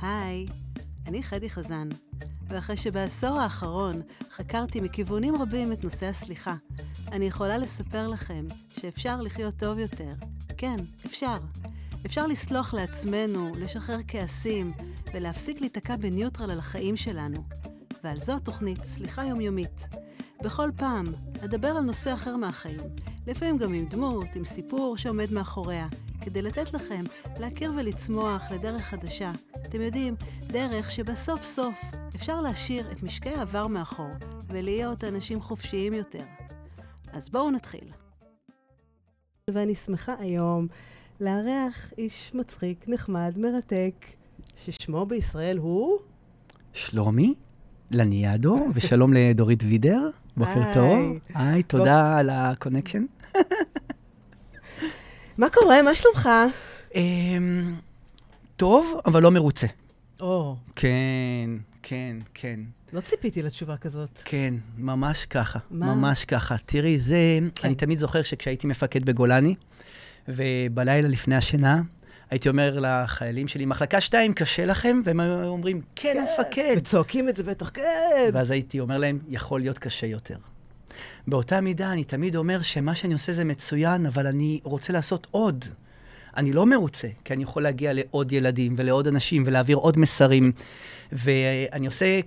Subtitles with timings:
[0.00, 0.46] היי,
[1.06, 1.88] אני חדי חזן,
[2.48, 6.54] ואחרי שבעשור האחרון חקרתי מכיוונים רבים את נושא הסליחה,
[7.12, 10.12] אני יכולה לספר לכם שאפשר לחיות טוב יותר.
[10.56, 10.76] כן,
[11.06, 11.38] אפשר.
[12.06, 14.72] אפשר לסלוח לעצמנו, לשחרר כעסים,
[15.14, 17.44] ולהפסיק להיתקע בניוטרל על החיים שלנו.
[18.04, 19.88] ועל זו התוכנית סליחה יומיומית.
[20.42, 21.04] בכל פעם
[21.44, 22.80] אדבר על נושא אחר מהחיים,
[23.26, 25.88] לפעמים גם עם דמות, עם סיפור שעומד מאחוריה,
[26.20, 27.02] כדי לתת לכם
[27.40, 29.30] להכיר ולצמוח לדרך חדשה.
[29.66, 30.14] אתם יודעים,
[30.46, 31.80] דרך שבסוף סוף
[32.16, 34.10] אפשר להשאיר את משקעי העבר מאחור
[34.48, 36.24] ולהיות אנשים חופשיים יותר.
[37.12, 37.88] אז בואו נתחיל.
[39.50, 40.66] ואני שמחה היום
[41.20, 43.94] לארח איש מצחיק, נחמד, מרתק,
[44.56, 45.98] ששמו בישראל הוא...
[46.72, 47.34] שלומי
[47.90, 51.18] לניאדו, ושלום לדורית וידר, בוקר טוב.
[51.34, 53.04] היי, תודה על ה connection.
[55.38, 55.82] מה קורה?
[55.82, 56.28] מה שלומך?
[56.94, 57.74] אמ,
[58.56, 59.66] טוב, אבל לא מרוצה.
[60.20, 61.50] או, כן,
[61.82, 62.60] כן, כן.
[62.92, 64.08] לא ציפיתי לתשובה כזאת.
[64.24, 65.94] כן, ממש ככה, מה?
[65.94, 66.56] ממש ככה.
[66.66, 67.16] תראי, זה,
[67.54, 67.66] כן.
[67.68, 69.54] אני תמיד זוכר שכשהייתי מפקד בגולני,
[70.28, 71.82] ובלילה לפני השינה,
[72.30, 75.00] הייתי אומר לחיילים שלי, מחלקה 2, קשה לכם?
[75.04, 76.74] והם היו אומרים, כן, מפקד.
[76.76, 78.30] וצועקים את זה בטח, כן.
[78.32, 80.36] ואז הייתי אומר להם, יכול להיות קשה יותר.
[81.26, 85.64] באותה מידה, אני תמיד אומר שמה שאני עושה זה מצוין, אבל אני רוצה לעשות עוד.
[86.36, 90.52] אני לא מרוצה, כי אני יכול להגיע לעוד ילדים ולעוד אנשים ולהעביר עוד מסרים,
[91.12, 92.20] ואני עושה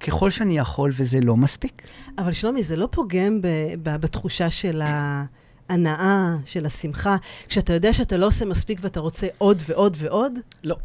[0.00, 1.82] ככל שאני יכול, וזה לא מספיק.
[2.18, 3.46] אבל שלומי, זה לא פוגם ב-
[3.82, 7.16] ב- בתחושה של ההנאה, של השמחה,
[7.48, 10.32] כשאתה יודע שאתה לא עושה מספיק ואתה רוצה עוד ועוד ועוד?
[10.64, 10.76] לא,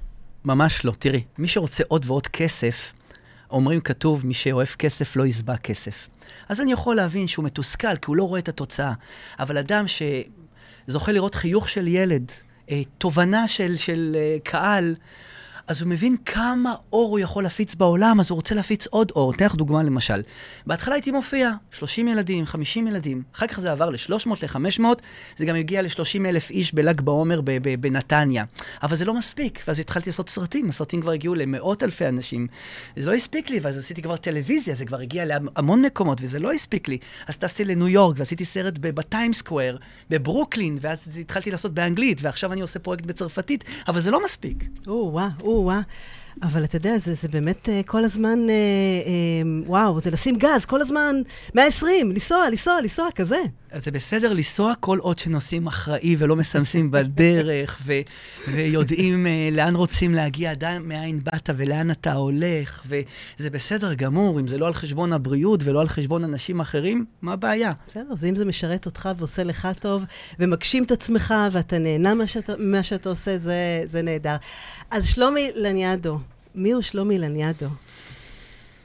[0.46, 0.94] ממש לא.
[1.00, 2.94] תראי, מי שרוצה עוד ועוד כסף,
[3.52, 6.10] אומרים כתוב, מי שאוהב כסף לא יסבע כסף.
[6.50, 8.94] אז אני יכול להבין שהוא מתוסכל, כי הוא לא רואה את התוצאה.
[9.40, 12.32] אבל אדם שזוכה לראות חיוך של ילד,
[12.72, 14.96] אה, תובנה של, של אה, קהל,
[15.68, 19.34] אז הוא מבין כמה אור הוא יכול להפיץ בעולם, אז הוא רוצה להפיץ עוד אור.
[19.34, 20.22] אתן לך דוגמה למשל.
[20.68, 23.24] בהתחלה הייתי מופיע, 30 ילדים, 50 ילדים.
[23.36, 24.84] אחר כך זה עבר ל-300, ל-500,
[25.38, 27.42] זה גם הגיע ל-30 אלף איש בל"ג בעומר
[27.80, 28.44] בנתניה.
[28.84, 32.48] אבל זה לא מספיק, ואז התחלתי לעשות סרטים, הסרטים כבר הגיעו למאות אלפי אנשים.
[32.96, 36.52] זה לא הספיק לי, ואז עשיתי כבר טלוויזיה, זה כבר הגיע להמון מקומות, וזה לא
[36.52, 36.98] הספיק לי.
[37.28, 39.78] אז טסתי לניו יורק, ועשיתי סרט בטיים סקוואר,
[40.10, 44.64] בברוקלין, ואז התחלתי לעשות באנגלית, ועכשיו אני עושה פרויקט בצרפתית, אבל זה לא מספיק.
[44.88, 45.82] או, וואה, או, וואה.
[46.42, 50.66] אבל אתה יודע, זה, זה באמת אה, כל הזמן, אה, אה, וואו, זה לשים גז,
[50.66, 51.16] כל הזמן
[51.56, 53.42] 120, לנסוע, לנסוע, לנסוע, כזה.
[53.72, 58.02] אז זה בסדר לנסוע כל עוד שנוסעים אחראי ולא מסמסים בדרך, ו-
[58.48, 64.48] ויודעים uh, לאן רוצים להגיע, עדיין מאין באת ולאן אתה הולך, וזה בסדר גמור, אם
[64.48, 67.72] זה לא על חשבון הבריאות ולא על חשבון אנשים אחרים, מה הבעיה?
[67.88, 70.04] בסדר, זה אם זה משרת אותך ועושה לך טוב,
[70.40, 74.36] ומגשים את עצמך, ואתה נהנה ממה שאתה, שאתה עושה, זה, זה נהדר.
[74.92, 76.20] אז שלומי לניאדו,
[76.56, 77.68] מי הוא שלומי לניאדו?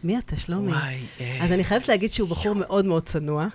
[0.05, 0.73] מי אתה, שלומי?
[0.73, 3.49] וואי, אה, אז אני חייבת להגיד שהוא בחור מאוד מאוד צנוע.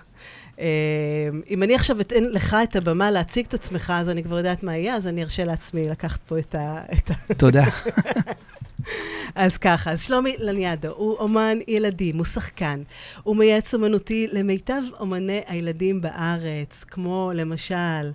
[0.60, 4.62] אה, אם אני עכשיו אתן לך את הבמה להציג את עצמך, אז אני כבר יודעת
[4.62, 6.38] מה יהיה, אז אני ארשה לעצמי לקחת פה.
[6.38, 6.82] את ה...
[7.36, 7.64] תודה.
[9.34, 12.82] אז ככה, אז שלומי לניאדו, הוא אומן ילדים, הוא שחקן.
[13.22, 18.10] הוא מייעץ אומנותי למיטב אומני הילדים בארץ, כמו למשל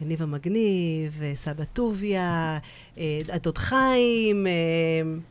[0.00, 2.58] יניב המגניב, סבא טוביה,
[2.98, 4.52] אה, הדוד חיים, אה,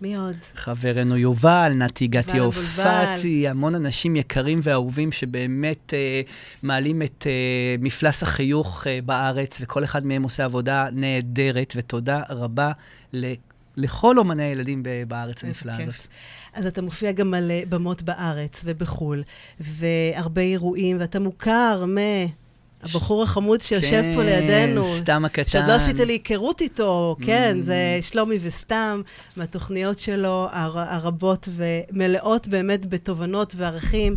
[0.01, 0.35] מי עוד?
[0.55, 6.21] חברנו יובל, נתי גתי הופעתי, המון אנשים יקרים ואהובים שבאמת אה,
[6.63, 12.71] מעלים את אה, מפלס החיוך אה, בארץ, וכל אחד מהם עושה עבודה נהדרת, ותודה רבה
[13.13, 13.33] ל...
[13.77, 15.77] לכל אומני הילדים בארץ הנפלאה.
[15.81, 16.07] הזאת.
[16.53, 19.23] אז אתה מופיע גם על אה, במות בארץ ובחו"ל,
[19.59, 21.97] והרבה אירועים, ואתה מוכר מ...
[22.83, 24.83] הבחור החמוד שיושב פה לידינו.
[24.83, 25.49] כן, סתם הקטן.
[25.49, 27.63] שעוד לא עשית לי היכרות איתו, כן, Mm.
[27.63, 29.01] זה שלומי וסתם,
[29.37, 34.15] מהתוכניות שלו הר, הרבות ומלאות באמת בתובנות וערכים.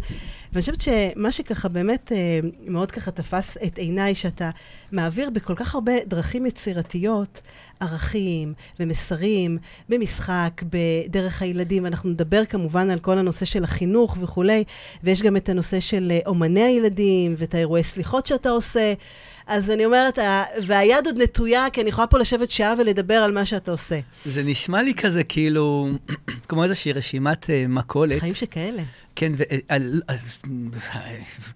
[0.53, 4.51] ואני חושבת שמה שככה באמת אה, מאוד ככה תפס את עיניי, שאתה
[4.93, 7.41] מעביר בכל כך הרבה דרכים יצירתיות,
[7.81, 9.59] ערכים ומסרים,
[9.89, 11.87] במשחק, בדרך הילדים.
[11.87, 14.65] אנחנו נדבר כמובן על כל הנושא של החינוך וכולי,
[15.03, 18.95] ויש גם את הנושא של אה, אומני הילדים ואת האירועי סליחות שאתה עושה.
[19.47, 20.19] אז אני אומרת,
[20.67, 23.99] והיד עוד נטויה, כי אני יכולה פה לשבת שעה ולדבר על מה שאתה עושה.
[24.25, 25.89] זה נשמע לי כזה כאילו,
[26.49, 28.21] כמו איזושהי רשימת אה, מכולת.
[28.21, 28.83] חיים שכאלה.
[29.17, 29.33] כן,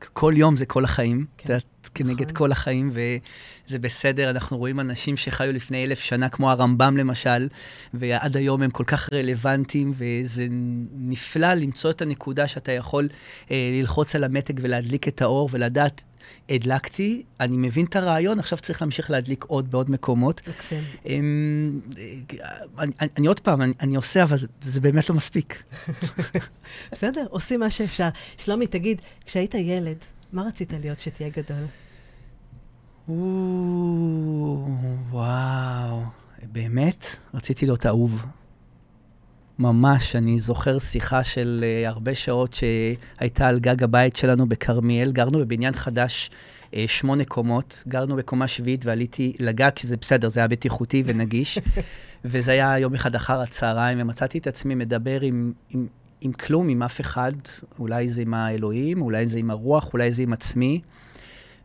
[0.00, 1.58] וכל יום זה כל החיים, כן,
[1.94, 2.36] כנגד נכון.
[2.36, 7.48] כל החיים, וזה בסדר, אנחנו רואים אנשים שחיו לפני אלף שנה, כמו הרמב"ם למשל,
[7.94, 10.46] ועד היום הם כל כך רלוונטיים, וזה
[10.92, 13.08] נפלא למצוא את הנקודה שאתה יכול
[13.50, 16.02] אה, ללחוץ על המתג ולהדליק את האור, ולדעת
[16.48, 20.40] הדלקתי, אני מבין את הרעיון, עכשיו צריך להמשיך להדליק עוד בעוד מקומות.
[20.48, 20.84] מקסים.
[21.06, 21.80] אמ,
[22.78, 25.62] אני, אני, אני עוד פעם, אני, אני עושה, אבל זה באמת לא מספיק.
[26.92, 28.08] בסדר, עושים מה שאפשר.
[28.36, 29.96] שלומי, תגיד, כשהיית ילד,
[30.32, 31.64] מה רצית להיות שתהיה גדול?
[35.10, 36.02] וואו,
[36.52, 37.04] באמת?
[37.34, 38.26] רציתי להיות אהוב.
[39.58, 45.12] ממש, אני זוכר שיחה של uh, הרבה שעות שהייתה על גג הבית שלנו בכרמיאל.
[45.12, 46.30] גרנו בבניין חדש,
[46.70, 47.82] uh, שמונה קומות.
[47.88, 51.58] גרנו בקומה שביעית ועליתי לגג, שזה בסדר, זה היה בטיחותי ונגיש.
[52.24, 55.86] וזה היה יום אחד אחר הצהריים, ומצאתי את עצמי מדבר עם, עם,
[56.20, 57.32] עם כלום, עם אף אחד.
[57.78, 60.80] אולי זה עם האלוהים, אולי זה עם הרוח, אולי זה עם עצמי.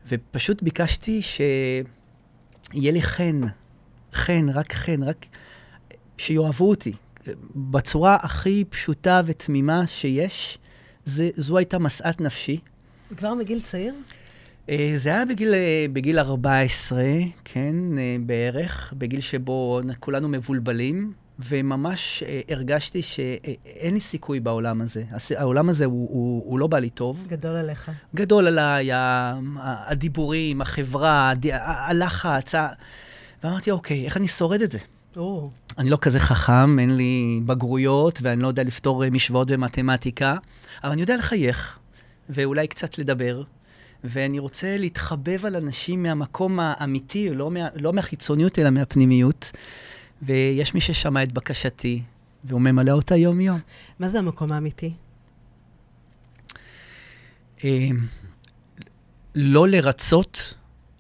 [0.07, 3.41] ופשוט ביקשתי שיהיה לי חן,
[4.13, 5.25] חן, רק חן, רק
[6.17, 6.93] שיאהבו אותי.
[7.55, 10.57] בצורה הכי פשוטה ותמימה שיש,
[11.05, 12.59] זה, זו הייתה משאת נפשי.
[13.17, 13.93] כבר מגיל צעיר?
[14.69, 17.03] אה, זה היה בגיל, אה, בגיל 14,
[17.43, 25.03] כן, אה, בערך, בגיל שבו כולנו מבולבלים, וממש הרגשתי שאין לי סיכוי בעולם הזה.
[25.35, 27.25] העולם הזה הוא, הוא, הוא לא בא לי טוב.
[27.27, 27.91] גדול עליך.
[28.15, 28.89] גדול עליי,
[29.63, 32.53] הדיבורים, החברה, הלחץ,
[33.43, 34.79] ואמרתי, אוקיי, איך אני שורד את זה?
[35.17, 35.49] או.
[35.77, 40.35] אני לא כזה חכם, אין לי בגרויות, ואני לא יודע לפתור אה, משוואות במתמטיקה,
[40.83, 41.79] אבל אני יודע לחייך,
[42.29, 43.43] ואולי קצת לדבר,
[44.03, 49.51] ואני רוצה להתחבב על אנשים מהמקום האמיתי, לא, מה, לא מהחיצוניות, אלא מהפנימיות.
[50.25, 52.01] ויש מי ששמע את בקשתי,
[52.43, 53.59] והוא ממלא אותה יום-יום.
[53.99, 54.93] מה זה המקום האמיתי?
[57.63, 57.87] אה,
[59.35, 60.53] לא לרצות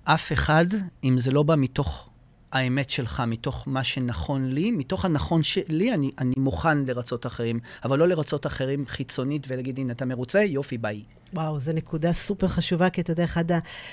[0.03, 0.65] אף אחד,
[1.03, 2.09] אם זה לא בא מתוך
[2.55, 7.99] האמת שלך, מתוך מה שנכון לי, מתוך הנכון שלי, אני, אני מוכן לרצות אחרים, אבל
[7.99, 10.43] לא לרצות אחרים חיצונית ולהגיד, הנה, אתה מרוצה?
[10.43, 11.03] יופי, ביי.
[11.33, 13.45] וואו, זו נקודה סופר חשובה, כי אתה יודע, אחד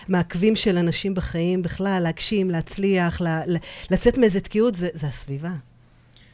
[0.08, 3.42] המעכבים של אנשים בחיים בכלל, להגשים, להצליח, לה,
[3.90, 5.52] לצאת מאיזה תקיעות, זה, זה הסביבה.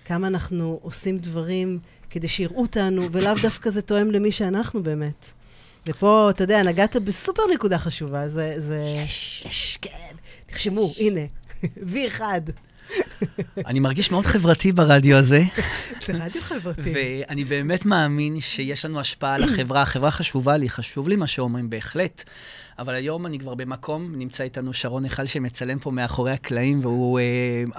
[0.05, 1.79] כמה אנחנו עושים דברים
[2.11, 5.27] כדי שיראו אותנו, ולאו דווקא זה תואם למי שאנחנו באמת.
[5.87, 8.29] ופה, אתה יודע, נגעת בסופר נקודה חשובה.
[8.29, 8.55] זה...
[8.59, 8.83] זה...
[8.97, 9.45] יש.
[9.49, 10.17] יש, כן.
[10.47, 11.21] תרשמו, הנה,
[11.93, 12.23] V1.
[13.67, 15.43] אני מרגיש מאוד חברתי ברדיו הזה.
[16.07, 16.93] זה רדיו חברתי.
[16.95, 19.83] ואני באמת מאמין שיש לנו השפעה על החברה.
[19.83, 22.25] החברה חשובה לי, חשוב לי מה שאומרים, בהחלט.
[22.79, 27.25] אבל היום אני כבר במקום, נמצא איתנו שרון היכל שמצלם פה מאחורי הקלעים, והוא אה,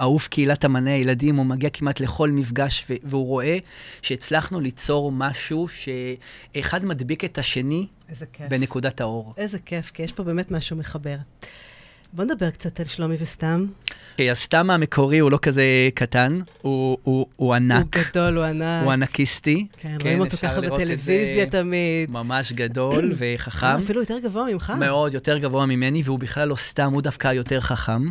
[0.00, 3.58] אהוב קהילת אמני הילדים, הוא מגיע כמעט לכל מפגש, והוא רואה
[4.02, 7.86] שהצלחנו ליצור משהו שאחד מדביק את השני
[8.48, 9.34] בנקודת האור.
[9.36, 11.16] איזה כיף, כי יש פה באמת משהו מחבר.
[12.12, 13.66] בוא נדבר קצת על שלומי וסתם.
[14.16, 15.62] כי הסתם המקורי הוא לא כזה
[15.94, 17.96] קטן, הוא, הוא, הוא ענק.
[17.96, 18.84] הוא גדול, הוא ענק.
[18.84, 19.66] הוא ענקיסטי.
[19.76, 22.10] כן, כן רואים אותו ככה בטלוויזיה תמיד.
[22.10, 23.66] ממש גדול וחכם.
[23.66, 24.72] אפילו יותר גבוה ממך.
[24.78, 28.02] מאוד, יותר גבוה ממני, והוא בכלל לא סתם, הוא דווקא יותר חכם.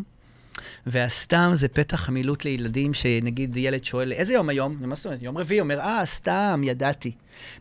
[0.85, 4.77] והסתם זה פתח מילוט לילדים, שנגיד ילד שואל, איזה יום היום?
[4.81, 5.21] מה זאת אומרת?
[5.21, 7.11] יום רביעי, אומר, אה, סתם, ידעתי.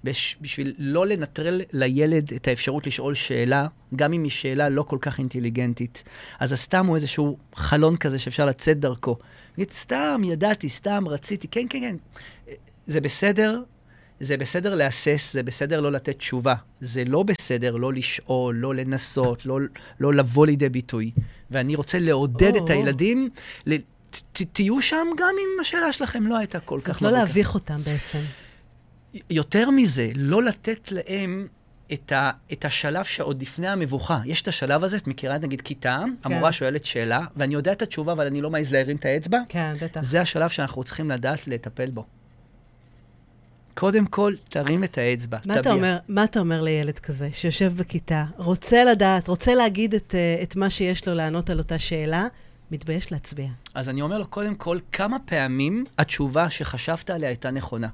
[0.04, 3.66] בש, בשביל לא לנטרל לילד את האפשרות לשאול שאלה,
[3.96, 6.02] גם אם היא שאלה לא כל כך אינטליגנטית.
[6.38, 9.16] אז הסתם הוא איזשהו חלון כזה שאפשר לצאת דרכו.
[9.58, 11.96] נגיד, סתם, ידעתי, סתם, רציתי, כן, כן, כן.
[12.86, 13.62] זה בסדר,
[14.20, 16.54] זה בסדר להסס, זה בסדר לא לתת תשובה.
[16.80, 19.58] זה לא בסדר לא לשאול, לא לנסות, לא,
[20.00, 21.10] לא לבוא לידי ביטוי.
[21.50, 23.30] ואני רוצה לעודד oh, את הילדים,
[23.66, 23.76] ל,
[24.10, 27.02] ת, תהיו שם גם אם השאלה שלכם לא הייתה כל כך...
[27.02, 28.18] לא להביך אותם בעצם.
[29.30, 31.46] יותר מזה, לא לתת להם
[31.92, 34.20] את, ה, את השלב שעוד לפני המבוכה.
[34.24, 36.14] יש את השלב הזה, את מכירה נגיד כיתה, כן.
[36.34, 39.38] המורה שואלת שאלה, ואני יודע את התשובה, אבל אני לא מעז להרים את האצבע?
[39.48, 40.00] כן, בטח.
[40.02, 42.04] זה השלב שאנחנו צריכים לדעת לטפל בו.
[43.78, 48.24] קודם כל, תרים את האצבע, מה אתה, אומר, מה אתה אומר לילד כזה, שיושב בכיתה,
[48.36, 52.26] רוצה לדעת, רוצה להגיד את, אה, את מה שיש לו לענות על אותה שאלה,
[52.70, 53.48] מתבייש להצביע?
[53.74, 57.88] אז אני אומר לו, קודם כל, כמה פעמים התשובה שחשבת עליה הייתה נכונה?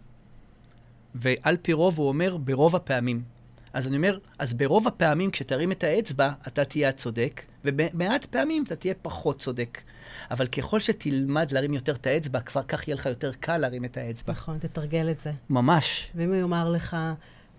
[1.14, 3.22] ועל פי רוב הוא אומר, ברוב הפעמים.
[3.74, 8.76] אז אני אומר, אז ברוב הפעמים כשתרים את האצבע, אתה תהיה הצודק, ובמעט פעמים אתה
[8.76, 9.80] תהיה פחות צודק.
[10.30, 13.96] אבל ככל שתלמד להרים יותר את האצבע, כבר כך יהיה לך יותר קל להרים את
[13.96, 14.32] האצבע.
[14.32, 15.32] נכון, תתרגל את זה.
[15.50, 16.10] ממש.
[16.14, 16.96] ואם הוא יאמר לך,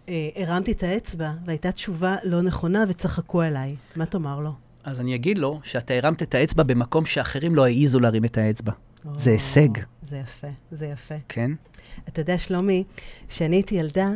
[0.10, 4.52] אה, הרמתי את האצבע, והייתה תשובה לא נכונה וצחקו עליי, מה תאמר לו?
[4.84, 8.72] אז אני אגיד לו שאתה הרמת את האצבע במקום שאחרים לא העיזו להרים את האצבע.
[9.06, 9.70] או, זה הישג.
[10.10, 11.16] זה יפה, זה יפה.
[11.30, 11.52] כן?
[12.08, 12.84] אתה יודע, שלומי,
[13.28, 14.10] כשאני הייתי ילדה,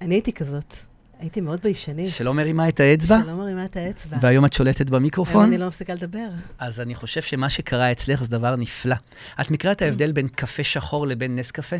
[0.00, 0.91] אני הייתי כזאת.
[1.22, 2.08] הייתי מאוד ביישנית.
[2.08, 3.18] שלא מרימה את האצבע?
[3.24, 4.16] שלא מרימה את האצבע.
[4.20, 5.42] והיום את שולטת במיקרופון?
[5.42, 6.28] היום אני לא מפסיקה לדבר.
[6.58, 8.94] אז אני חושב שמה שקרה אצלך זה דבר נפלא.
[9.40, 11.76] את מכירה את ההבדל בין קפה שחור לבין נס קפה?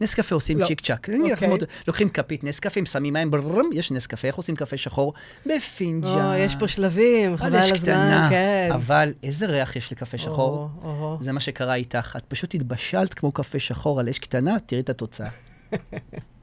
[0.00, 0.66] נס קפה עושים לא.
[0.66, 1.08] צ'יק צ'אק.
[1.08, 1.66] לך אוקיי.
[1.88, 5.14] לוקחים כפית נס קפה, שמים מים, בררם, יש נס קפה, איך עושים קפה שחור?
[5.46, 6.34] בפינג'אן.
[6.34, 8.68] או, יש פה שלבים, חבל על הזמן, קטנה, כן.
[8.74, 10.70] אבל איזה ריח יש לקפה שחור?
[10.82, 12.14] או, או, זה מה שקרה איתך.
[12.16, 15.28] את פשוט התבשלת כמו קפה שחור על אש קטנה, תראי את התוצאה.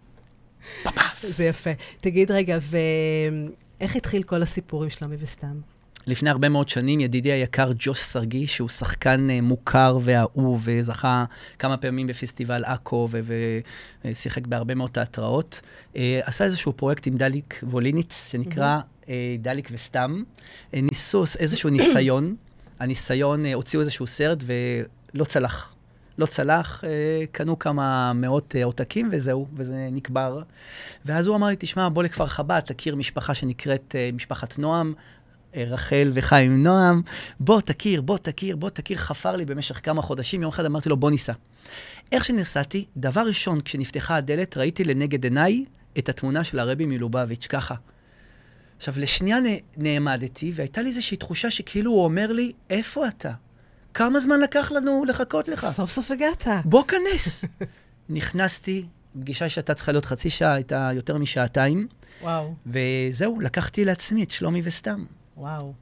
[1.22, 1.70] זה יפה.
[2.02, 2.58] תגיד רגע,
[3.80, 5.60] ואיך התחיל כל הסיפור עם שלומי וסתם?
[6.08, 11.26] לפני הרבה מאוד שנים, ידידי היקר ג'וש סרגי, שהוא שחקן אה, מוכר ואהוב, וזכה
[11.60, 13.10] כמה פעמים בפסטיבל עכו,
[14.06, 15.62] ושיחק בהרבה מאוד תיאטראות,
[15.96, 20.24] אה, עשה איזשהו פרויקט עם דליק ווליניץ, שנקרא אה, דליק וסתם.
[20.74, 22.36] אה, ניסו איזשהו ניסיון,
[22.80, 24.44] הניסיון, אה, הוציאו איזשהו סרט
[25.14, 25.74] ולא צלח.
[26.18, 30.42] לא צלח, אה, קנו כמה מאות אה, עותקים וזהו, וזה נקבר.
[31.06, 34.94] ואז הוא אמר לי, תשמע, בוא לכפר חב"ד, תכיר משפחה שנקראת אה, משפחת נועם,
[35.56, 37.02] רחל וחיים נועם,
[37.40, 40.98] בוא תכיר, בוא תכיר, בוא תכיר, חפר לי במשך כמה חודשים, יום אחד אמרתי לו,
[40.98, 41.34] בוא ניסע.
[42.12, 45.66] איך שנסעתי, דבר ראשון, כשנפתחה הדלת, ראיתי לנגד עיניי
[45.98, 47.76] את התמונה של הרבי מלובביץ', ככה.
[48.78, 49.38] עכשיו, לשנייה
[49.78, 53.32] נעמדתי, והייתה לי איזושהי תחושה שכאילו הוא אומר לי, איפה אתה?
[53.98, 55.68] כמה זמן לקח לנו לחכות לך?
[55.72, 56.48] סוף סוף הגעת.
[56.66, 57.46] בוא כנס.
[58.10, 58.86] נכנסתי,
[59.20, 61.88] פגישה שהייתה צריכה להיות חצי שעה, הייתה יותר משעתיים,
[62.22, 65.06] וואו, וזהו, לקחתי לעצמי את שלומי וסתם.
[65.38, 65.74] וואו.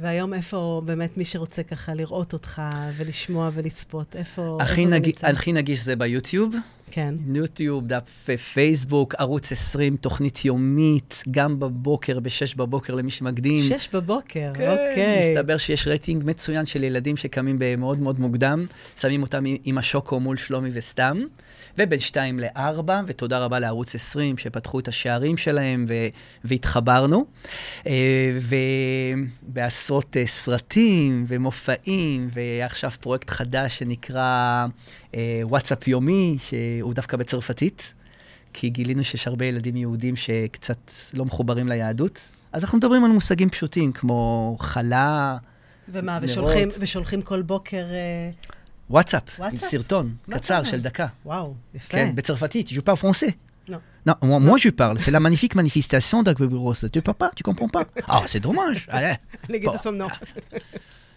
[0.00, 2.62] והיום איפה באמת מי שרוצה ככה לראות אותך
[2.96, 5.10] ולשמוע ולצפות, איפה, הכי, איפה נג...
[5.22, 6.54] הכי נגיש זה ביוטיוב,
[6.90, 7.14] כן.
[7.34, 13.64] יוטיוב, דף פייסבוק, ערוץ 20, תוכנית יומית, גם בבוקר, ב-6 בבוקר למי שמקדים.
[13.78, 15.18] שש בבוקר, כן, אוקיי.
[15.18, 18.66] מסתבר שיש רייטינג מצוין של ילדים שקמים במאוד מאוד מוקדם,
[19.00, 21.18] שמים אותם עם השוקו מול שלומי וסתם,
[21.82, 26.08] ובין 2 ל-4, ותודה רבה לערוץ 20 שפתחו את השערים שלהם ו-
[26.44, 27.24] והתחברנו.
[27.86, 28.38] אה,
[29.42, 34.66] ובעשרות אה, סרטים ומופעים, ועכשיו פרויקט חדש שנקרא
[35.14, 37.94] אה, וואטסאפ יומי, שהוא דווקא בצרפתית.
[38.52, 42.20] כי גילינו שיש הרבה ילדים יהודים שקצת לא מחוברים ליהדות.
[42.52, 45.36] אז אנחנו מדברים על מושגים פשוטים, כמו חלה,
[45.88, 46.30] ומה, נרות.
[46.30, 47.84] ושולחים, ושולחים כל בוקר...
[48.90, 49.56] וואטסאפ, עם?
[49.56, 50.62] סרטון קצר?
[50.62, 51.06] של דקה.
[51.24, 51.92] וואו, יפה.
[51.92, 53.30] כן, בצרפתית, je parle français.
[53.68, 53.78] לא.
[54.08, 56.78] Non, moi, moi je parle, c'est la magnifique manifestation d'Aqueburos.
[56.94, 57.84] Tu parles pas, tu comprends pas.
[58.08, 58.80] Ah, c'est dommage.
[58.96, 59.16] Allez.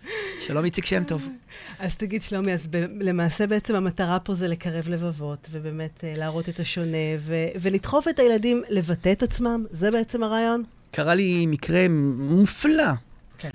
[0.47, 1.27] שלום איציק שם טוב.
[1.79, 6.49] אז תגיד, שלומי, אז ב- למעשה בעצם המטרה פה זה לקרב לבבות, ובאמת אה, להראות
[6.49, 9.65] את השונה, ו- ולדחוף את הילדים לבטא את עצמם?
[9.71, 10.63] זה בעצם הרעיון?
[10.91, 11.85] קרה לי מקרה
[12.17, 12.83] מופלא.
[13.37, 13.49] כן.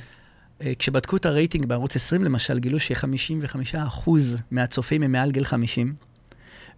[0.62, 4.10] אה, כשבדקו את הרייטינג בערוץ 20, למשל, גילו ש-55%
[4.50, 5.94] מהצופים הם מעל גיל 50,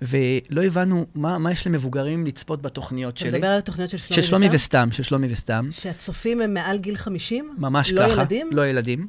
[0.02, 3.30] ולא הבנו מה, מה יש למבוגרים לצפות בתוכניות אתה שלי.
[3.30, 4.54] מדבר על התוכניות של שלומי של שלומי וסתם?
[4.56, 5.68] וסתם, של שלומי וסתם.
[5.70, 7.54] שהצופים הם מעל גיל 50?
[7.58, 8.12] ממש לא ככה.
[8.20, 8.48] ילדים?
[8.52, 9.06] לא ילדים.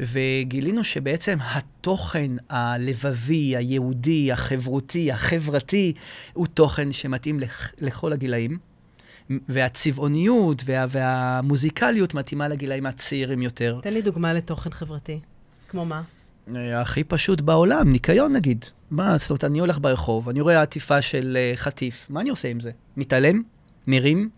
[0.00, 5.92] וגילינו שבעצם התוכן הלבבי, היהודי, החברותי, החברתי,
[6.32, 8.58] הוא תוכן שמתאים לכ- לכל הגילאים.
[9.48, 13.78] והצבעוניות וה, והמוזיקליות מתאימה לגילאים הצעירים יותר.
[13.82, 15.20] תן לי דוגמה לתוכן חברתי.
[15.68, 16.02] כמו מה?
[16.56, 18.64] אה, הכי פשוט בעולם, ניקיון נגיד.
[18.90, 22.48] מה, זאת אומרת, אני הולך ברחוב, אני רואה עטיפה של uh, חטיף, מה אני עושה
[22.48, 22.70] עם זה?
[22.96, 23.42] מתעלם?
[23.86, 24.30] מרים?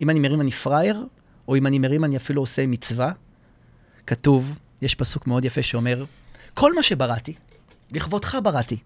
[0.00, 1.06] אם אני מרים אני פראייר?
[1.48, 3.12] או אם אני מרים אני אפילו עושה מצווה?
[4.06, 6.04] כתוב, יש פסוק מאוד יפה שאומר,
[6.54, 7.34] כל מה שבראתי,
[7.92, 8.76] לכבודך בראתי.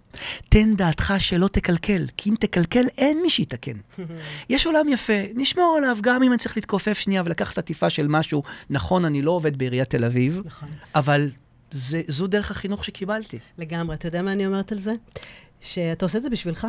[0.48, 3.76] תן דעתך שלא תקלקל, כי אם תקלקל, אין מי שיתקן.
[4.50, 8.42] יש עולם יפה, נשמור עליו, גם אם אני צריך להתכופף שנייה ולקחת עטיפה של משהו.
[8.70, 10.68] נכון, אני לא עובד בעיריית תל אביב, נכון.
[10.94, 11.30] אבל
[11.70, 13.38] זה, זו דרך החינוך שקיבלתי.
[13.58, 13.94] לגמרי.
[13.96, 14.94] אתה יודע מה אני אומרת על זה?
[15.60, 16.66] שאתה עושה את זה בשבילך.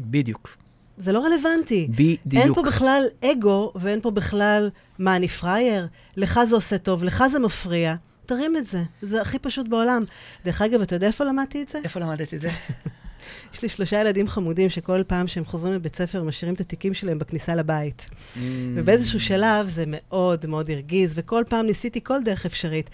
[0.00, 0.56] בדיוק.
[0.98, 1.88] זה לא רלוונטי.
[1.90, 2.44] בדיוק.
[2.44, 5.86] אין פה בכלל אגו, ואין פה בכלל, מה, אני פראייר?
[6.16, 7.94] לך זה עושה טוב, לך זה מפריע.
[8.26, 8.82] תרים את זה.
[9.02, 10.02] זה הכי פשוט בעולם.
[10.44, 11.78] דרך אגב, אתה יודע איפה למדתי את זה?
[11.84, 12.50] איפה למדת את זה?
[13.54, 17.18] יש לי שלושה ילדים חמודים שכל פעם שהם חוזרים מבית ספר, משאירים את התיקים שלהם
[17.18, 18.08] בכניסה לבית.
[18.10, 18.38] Mm.
[18.74, 22.90] ובאיזשהו שלב זה מאוד מאוד הרגיז, וכל פעם ניסיתי כל דרך אפשרית.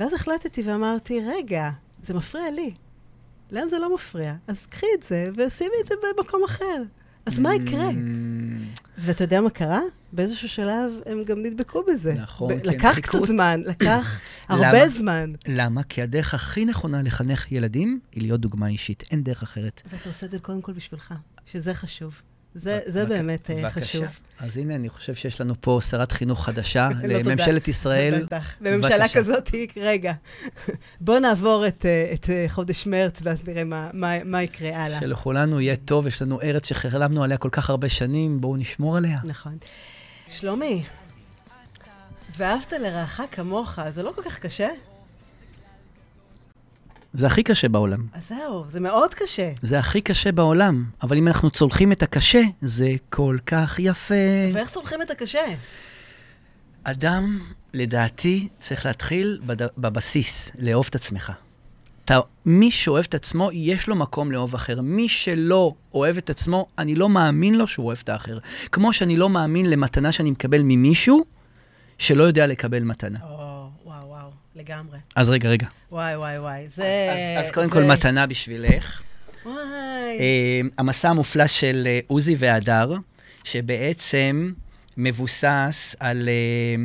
[0.00, 1.70] ואז החלטתי ואמרתי, רגע,
[2.02, 2.70] זה מפריע לי.
[3.50, 4.34] להם זה לא מפריע.
[4.46, 6.82] אז קחי את זה ושימי את זה במקום אחר.
[7.26, 7.90] אז מה יקרה?
[7.90, 7.94] Mm,
[8.98, 9.80] ואתה יודע מה קרה?
[10.12, 12.12] באיזשהו שלב הם גם נדבקו בזה.
[12.14, 12.98] נכון, ב- הם לקח.
[13.00, 14.88] קצת זמן, לקח הרבה למה?
[14.88, 15.32] זמן.
[15.48, 15.82] למה?
[15.82, 19.04] כי הדרך הכי נכונה לחנך ילדים היא להיות דוגמה אישית.
[19.10, 19.82] אין דרך אחרת.
[19.92, 21.14] ואתה עושה את זה קודם כל בשבילך,
[21.46, 22.14] שזה חשוב.
[22.54, 23.80] זה, זה בק- באמת אה, בבקשה.
[23.80, 24.04] חשוב.
[24.38, 27.18] אז הנה, אני חושב שיש לנו פה שרת חינוך חדשה לא.
[27.18, 28.22] לממשלת ישראל.
[28.24, 28.54] בטח.
[28.60, 29.08] בממשלה.
[29.08, 30.12] כזאת, רגע,
[31.00, 35.00] בוא נעבור את, אה, את אה, חודש מרץ, ואז נראה מה, מה, מה יקרה הלאה.
[35.00, 39.18] שלכולנו יהיה טוב, יש לנו ארץ שחלמנו עליה כל כך הרבה שנים, בואו נשמור עליה.
[39.24, 39.56] נכון.
[40.28, 40.82] שלומי,
[42.38, 44.68] ואהבת לרעך כמוך, זה לא כל כך קשה?
[47.14, 48.06] זה הכי קשה בעולם.
[48.12, 49.50] אז זהו, זה מאוד קשה.
[49.62, 54.14] זה הכי קשה בעולם, אבל אם אנחנו צולחים את הקשה, זה כל כך יפה.
[54.52, 55.40] ואיך צולחים את הקשה?
[56.84, 57.38] אדם,
[57.74, 59.66] לדעתי, צריך להתחיל בד...
[59.78, 61.32] בבסיס, לאהוב את עצמך.
[62.04, 64.80] אתה, מי שאוהב את עצמו, יש לו מקום לאהוב אחר.
[64.80, 68.38] מי שלא אוהב את עצמו, אני לא מאמין לו שהוא אוהב את האחר.
[68.72, 71.24] כמו שאני לא מאמין למתנה שאני מקבל ממישהו
[71.98, 73.18] שלא יודע לקבל מתנה.
[73.22, 73.43] וואו,
[74.64, 74.98] לגמרי.
[75.16, 75.66] אז רגע, רגע.
[75.92, 76.66] וואי, וואי, וואי.
[76.76, 77.10] זה...
[77.12, 77.72] אז, אז, אז קודם זה...
[77.72, 79.02] כל מתנה בשבילך.
[79.46, 79.58] וואי.
[80.20, 82.94] אה, המסע המופלא של אה, עוזי והדר,
[83.44, 84.52] שבעצם
[84.96, 86.84] מבוסס על, אה,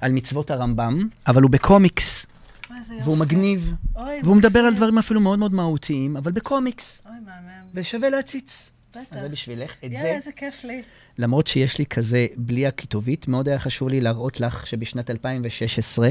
[0.00, 2.26] על מצוות הרמב"ם, אבל הוא בקומיקס,
[2.70, 3.20] והוא יופי.
[3.20, 4.76] מגניב, אוי, והוא מדבר על מקסים.
[4.76, 7.66] דברים אפילו מאוד מאוד מהותיים, אבל בקומיקס, אוי, מהמם.
[7.74, 8.70] ושווה להציץ.
[8.90, 9.00] בטח.
[9.10, 9.74] אז זה בשבילך.
[9.78, 10.82] את יאללה, זה, איזה כיף לי.
[11.18, 16.08] למרות שיש לי כזה בלי הכיתובית, מאוד היה חשוב לי להראות לך שבשנת 2016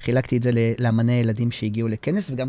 [0.00, 2.48] חילקתי את זה לאמני ילדים שהגיעו לכנס, וגם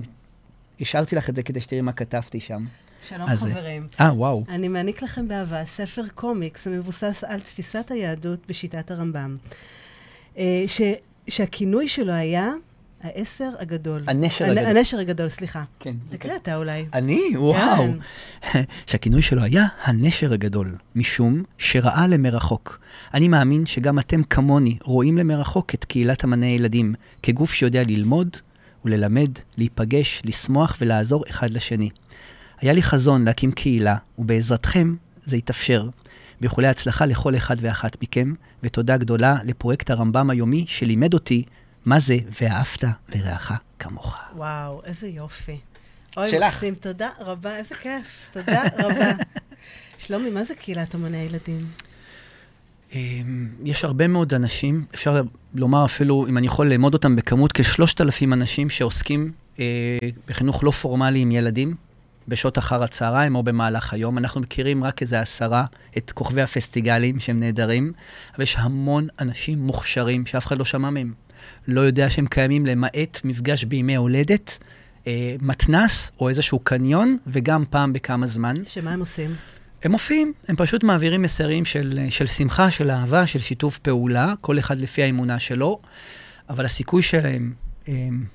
[0.82, 2.66] השארתי לך את זה כדי שתראי מה כתבתי שם.
[3.08, 3.88] שלום, אז זה- חברים.
[4.00, 4.44] אה, וואו.
[4.50, 9.38] אני מעניק לכם באהבה ספר קומיקס המבוסס על תפיסת היהדות בשיטת הרמב"ם.
[10.38, 10.82] אה, ש,
[11.28, 12.52] שהכינוי שלו היה
[13.04, 14.04] העשר הגדול.
[14.08, 14.78] הנשר הנ- הגדול.
[14.78, 15.64] הנשר הגדול, סליחה.
[15.80, 15.94] כן.
[16.10, 16.86] תקריא אתה אולי.
[16.94, 17.22] אני?
[17.36, 17.88] וואו.
[18.52, 18.62] כן.
[18.88, 22.80] שהכינוי שלו היה הנשר הגדול, משום שראה למרחוק.
[23.14, 26.94] אני מאמין שגם אתם כמוני רואים למרחוק את קהילת אמני הילדים,
[27.24, 28.38] כגוף שיודע ללמוד
[28.86, 31.90] וללמד, להיפגש, לשמוח ולעזור אחד לשני.
[32.62, 35.90] היה לי חזון להקים קהילה, ובעזרתכם זה יתאפשר.
[36.42, 41.44] באיחולי הצלחה לכל אחד ואחת מכם, ותודה גדולה לפרויקט הרמב"ם היומי שלימד אותי
[41.86, 44.18] מה זה ואהבת לרעך כמוך.
[44.36, 45.58] וואו, איזה יופי.
[46.18, 46.54] אוי, שלך.
[46.56, 48.30] מקסים, תודה רבה, איזה כיף.
[48.34, 49.12] תודה רבה.
[49.98, 51.68] שלומי, מה זה קהילת אומני הילדים?
[52.94, 55.22] אמ, יש הרבה מאוד אנשים, אפשר
[55.56, 59.98] לומר אפילו, אם אני יכול לאמוד אותם בכמות, כשלושת אלפים אנשים שעוסקים אה,
[60.28, 61.76] בחינוך לא פורמלי עם ילדים,
[62.28, 64.18] בשעות אחר הצהריים או במהלך היום.
[64.18, 65.66] אנחנו מכירים רק איזה עשרה,
[65.98, 67.94] את כוכבי הפסטיגלים שהם נהדרים,
[68.36, 71.14] אבל יש המון אנשים מוכשרים שאף אחד לא שמע מהם.
[71.68, 74.58] לא יודע שהם קיימים למעט מפגש בימי הולדת,
[75.08, 78.56] אה, מתנס או איזשהו קניון, וגם פעם בכמה זמן.
[78.68, 79.36] שמה הם עושים?
[79.84, 84.60] הם מופיעים, הם פשוט מעבירים מסרים של, של שמחה, של אהבה, של שיתוף פעולה, כל
[84.60, 85.80] אחד לפי האמונה שלו,
[86.50, 87.54] אבל הסיכוי שלהם
[87.88, 88.26] הם,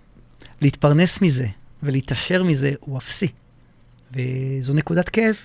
[0.60, 1.46] להתפרנס מזה
[1.82, 3.28] ולהתעשר מזה הוא אפסי.
[4.12, 5.36] וזו נקודת כאב.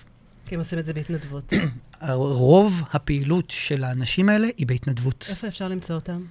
[0.46, 1.54] כי הם עושים את זה בהתנדבות.
[2.18, 5.28] רוב הפעילות של האנשים האלה היא בהתנדבות.
[5.30, 6.22] איפה אפשר למצוא אותם?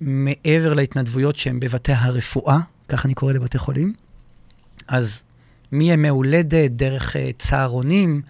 [0.00, 2.58] מעבר להתנדבויות שהן בבתי הרפואה,
[2.88, 3.92] כך אני קורא לבתי חולים,
[4.88, 5.22] אז
[5.72, 8.22] מימי הולדת, דרך אה, צהרונים,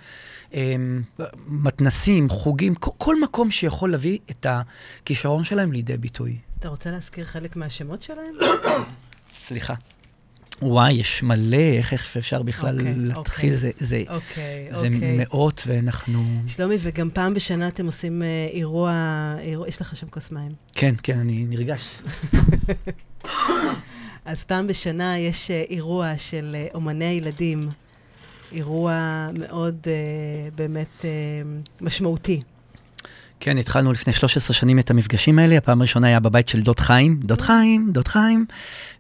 [0.53, 1.03] אמ,
[1.47, 6.39] מתנסים, חוגים, כל, כל מקום שיכול להביא את הכישרון שלהם לידי ביטוי.
[6.59, 8.35] אתה רוצה להזכיר חלק מהשמות שלהם?
[9.39, 9.75] סליחה.
[10.63, 13.53] וואי, יש מלא, איך, איך אפשר בכלל אוקיי, להתחיל?
[13.53, 13.57] אוקיי.
[13.57, 15.17] זה, זה, אוקיי, זה אוקיי.
[15.17, 16.25] מאות, ואנחנו...
[16.47, 18.93] שלומי, וגם פעם בשנה אתם עושים אה, אירוע,
[19.41, 20.53] אירוע, יש לך שם כוס מים.
[20.73, 22.03] כן, כן, אני נרגש.
[24.25, 27.71] אז פעם בשנה יש אה, אירוע של אה, אומני הילדים,
[28.53, 31.11] אירוע מאוד אה, באמת אה,
[31.81, 32.43] משמעותי.
[33.41, 35.57] כן, התחלנו לפני 13 שנים את המפגשים האלה.
[35.57, 38.47] הפעם הראשונה היה בבית של דוד חיים, דוד חיים, דוד חיים,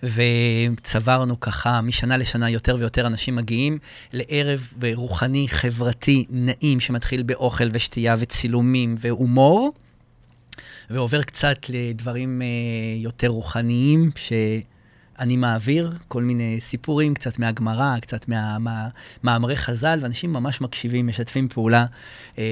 [0.02, 3.78] וצברנו ככה משנה לשנה יותר ויותר אנשים מגיעים
[4.12, 9.72] לערב רוחני, חברתי, נעים, שמתחיל באוכל ושתייה וצילומים והומור,
[10.90, 12.46] ועובר קצת לדברים אה,
[13.02, 14.10] יותר רוחניים,
[15.20, 21.86] שאני מעביר כל מיני סיפורים, קצת מהגמרא, קצת מהמאמרי חז"ל, ואנשים ממש מקשיבים, משתפים פעולה.
[22.38, 22.44] אה,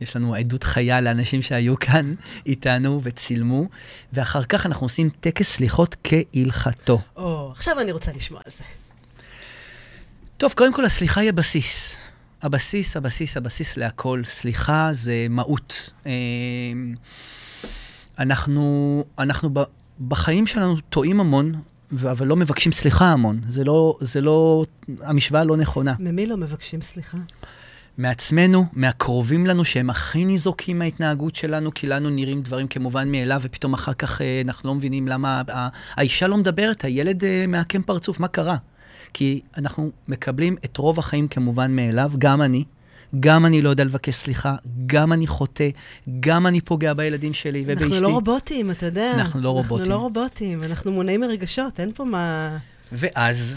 [0.00, 2.14] יש לנו עדות חיה לאנשים שהיו כאן
[2.46, 3.68] איתנו וצילמו,
[4.12, 7.00] ואחר כך אנחנו עושים טקס סליחות כהלכתו.
[7.16, 8.64] או, עכשיו אני רוצה לשמוע על זה.
[10.36, 11.96] טוב, קודם כל, הסליחה היא הבסיס.
[12.42, 14.22] הבסיס, הבסיס, הבסיס להכל.
[14.24, 15.90] סליחה זה מהות.
[16.06, 16.12] אה,
[18.18, 21.52] אנחנו, אנחנו ב- בחיים שלנו טועים המון,
[21.92, 23.40] אבל לא מבקשים סליחה המון.
[23.48, 24.64] זה לא, זה לא,
[25.02, 25.94] המשוואה לא נכונה.
[25.98, 27.18] ממי לא מבקשים סליחה?
[27.98, 33.74] מעצמנו, מהקרובים לנו, שהם הכי ניזוקים מההתנהגות שלנו, כי לנו נראים דברים כמובן מאליו, ופתאום
[33.74, 38.20] אחר כך אה, אנחנו לא מבינים למה ה- האישה לא מדברת, הילד אה, מעקם פרצוף,
[38.20, 38.56] מה קרה?
[39.14, 42.64] כי אנחנו מקבלים את רוב החיים כמובן מאליו, גם אני.
[43.20, 45.68] גם אני לא יודע לבקש סליחה, גם אני חוטא,
[46.20, 47.84] גם אני פוגע בילדים שלי ובאשתי.
[47.84, 49.12] אנחנו לא רובוטים, אתה יודע.
[49.14, 49.78] אנחנו לא רובוטים.
[49.78, 52.56] אנחנו לא רובוטים, אנחנו מונעים מרגשות, אין פה מה...
[52.92, 53.56] ואז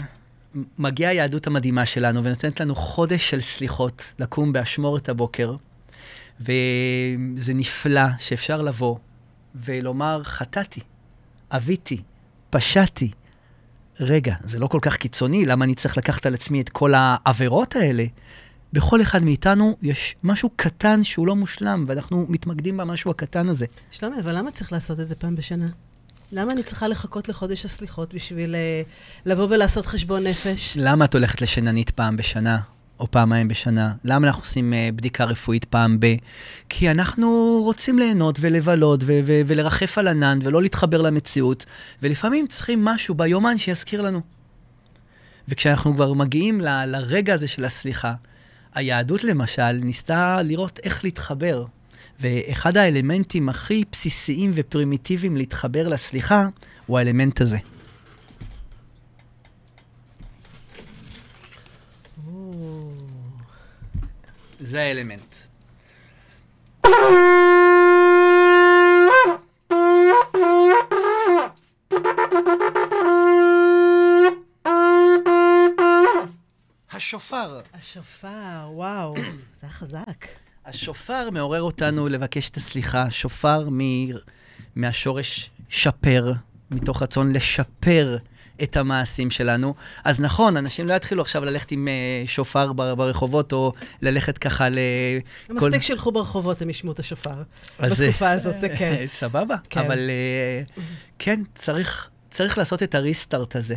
[0.78, 5.54] מגיעה היהדות המדהימה שלנו ונותנת לנו חודש של סליחות, לקום באשמורת הבוקר,
[6.40, 8.96] וזה נפלא שאפשר לבוא
[9.54, 10.80] ולומר, חטאתי,
[11.52, 12.02] עוויתי,
[12.50, 13.10] פשעתי,
[14.00, 17.76] רגע, זה לא כל כך קיצוני, למה אני צריך לקחת על עצמי את כל העבירות
[17.76, 18.04] האלה?
[18.72, 23.66] בכל אחד מאיתנו יש משהו קטן שהוא לא מושלם, ואנחנו מתמקדים במשהו הקטן הזה.
[23.90, 25.66] שלומי, אבל למה צריך לעשות את זה פעם בשנה?
[26.32, 28.88] למה אני צריכה לחכות לחודש הסליחות בשביל uh,
[29.26, 30.74] לבוא ולעשות חשבון נפש?
[30.76, 32.58] למה את הולכת לשננית פעם בשנה,
[33.00, 33.94] או פעמיים בשנה?
[34.04, 36.06] למה אנחנו עושים uh, בדיקה רפואית פעם ב...
[36.68, 41.66] כי אנחנו רוצים ליהנות ולבלות ו- ו- ולרחף על ענן ולא להתחבר למציאות,
[42.02, 44.20] ולפעמים צריכים משהו ביומן שיזכיר לנו.
[45.48, 48.14] וכשאנחנו כבר מגיעים ל- לרגע הזה של הסליחה,
[48.74, 51.64] היהדות למשל ניסתה לראות איך להתחבר.
[52.20, 56.48] ואחד האלמנטים הכי בסיסיים ופרימיטיביים להתחבר לסליחה,
[56.86, 57.58] הוא האלמנט הזה.
[64.60, 65.34] זה האלמנט.
[77.02, 77.60] השופר.
[77.74, 79.14] השופר, וואו,
[79.60, 80.26] זה היה חזק.
[80.66, 83.10] השופר מעורר אותנו לבקש את הסליחה.
[83.10, 83.80] שופר מ...
[84.76, 86.32] מהשורש שפר,
[86.70, 88.16] מתוך רצון לשפר
[88.62, 89.74] את המעשים שלנו.
[90.04, 94.68] אז נכון, אנשים לא יתחילו עכשיו ללכת עם uh, שופר בר, ברחובות, או ללכת ככה
[94.68, 94.78] ל...
[95.46, 95.54] כל...
[95.54, 97.42] מספיק שילכו ברחובות, הם ישמעו את השופר.
[97.80, 99.04] בתקופה הזאת, זה כן.
[99.06, 99.80] סבבה, כן.
[99.80, 100.10] אבל
[100.76, 100.80] uh,
[101.18, 103.74] כן, צריך, צריך לעשות את הריסטארט הזה.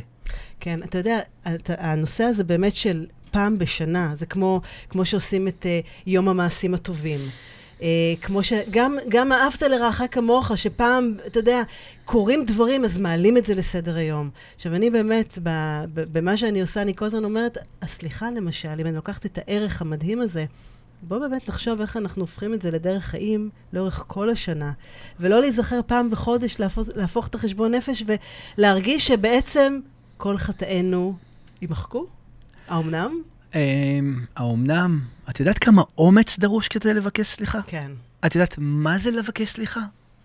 [0.59, 1.19] כן, אתה יודע,
[1.67, 7.19] הנושא הזה באמת של פעם בשנה, זה כמו, כמו שעושים את uh, יום המעשים הטובים.
[7.79, 7.83] Uh,
[8.21, 11.61] כמו שגם גם אהבת לרעך כמוך, שפעם, אתה יודע,
[12.05, 14.29] קורים דברים, אז מעלים את זה לסדר היום.
[14.55, 15.49] עכשיו, אני באמת, ב,
[15.93, 19.81] ב, במה שאני עושה, אני כל הזמן אומרת, הסליחה למשל, אם אני לוקחת את הערך
[19.81, 20.45] המדהים הזה,
[21.01, 24.71] בואו באמת נחשוב איך אנחנו הופכים את זה לדרך חיים לאורך כל השנה,
[25.19, 28.03] ולא להיזכר פעם בחודש להפוך, להפוך את החשבון נפש
[28.57, 29.79] ולהרגיש שבעצם
[30.17, 31.15] כל חטאינו
[31.61, 32.05] יימחקו.
[32.67, 33.21] האומנם?
[33.55, 34.99] אמ, האומנם?
[35.29, 37.59] את יודעת כמה אומץ דרוש כדי לבקש סליחה?
[37.67, 37.91] כן.
[38.25, 39.81] את יודעת מה זה לבקש סליחה?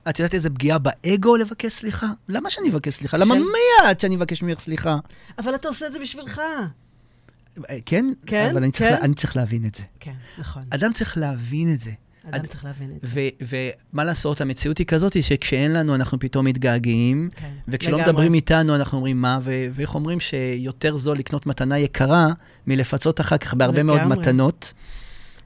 [0.08, 2.06] את יודעת איזה פגיעה באגו לבקש סליחה?
[2.28, 3.16] למה שאני אבקש סליחה?
[3.16, 4.96] למה מיד שאני אבקש ממך סליחה?
[5.38, 6.40] אבל אתה עושה את זה בשבילך.
[7.70, 8.06] אה, כן?
[8.26, 8.94] כן, אבל אני צריך, כן.
[8.96, 9.82] לה, אני צריך להבין את זה.
[10.00, 10.62] כן, נכון.
[10.70, 11.90] אדם צריך להבין את זה.
[12.30, 13.28] אדם צריך להבין את זה.
[13.92, 18.12] ומה לעשות, המציאות היא כזאת, שכשאין לנו, אנחנו פתאום מתגעגעים, כן, וכשלא לגמרי.
[18.12, 19.38] מדברים איתנו, אנחנו אומרים מה,
[19.72, 22.26] ואיך אומרים שיותר זול לקנות מתנה יקרה
[22.66, 24.18] מלפצות אחר כך בהרבה מאוד לגמרי.
[24.18, 24.72] מתנות.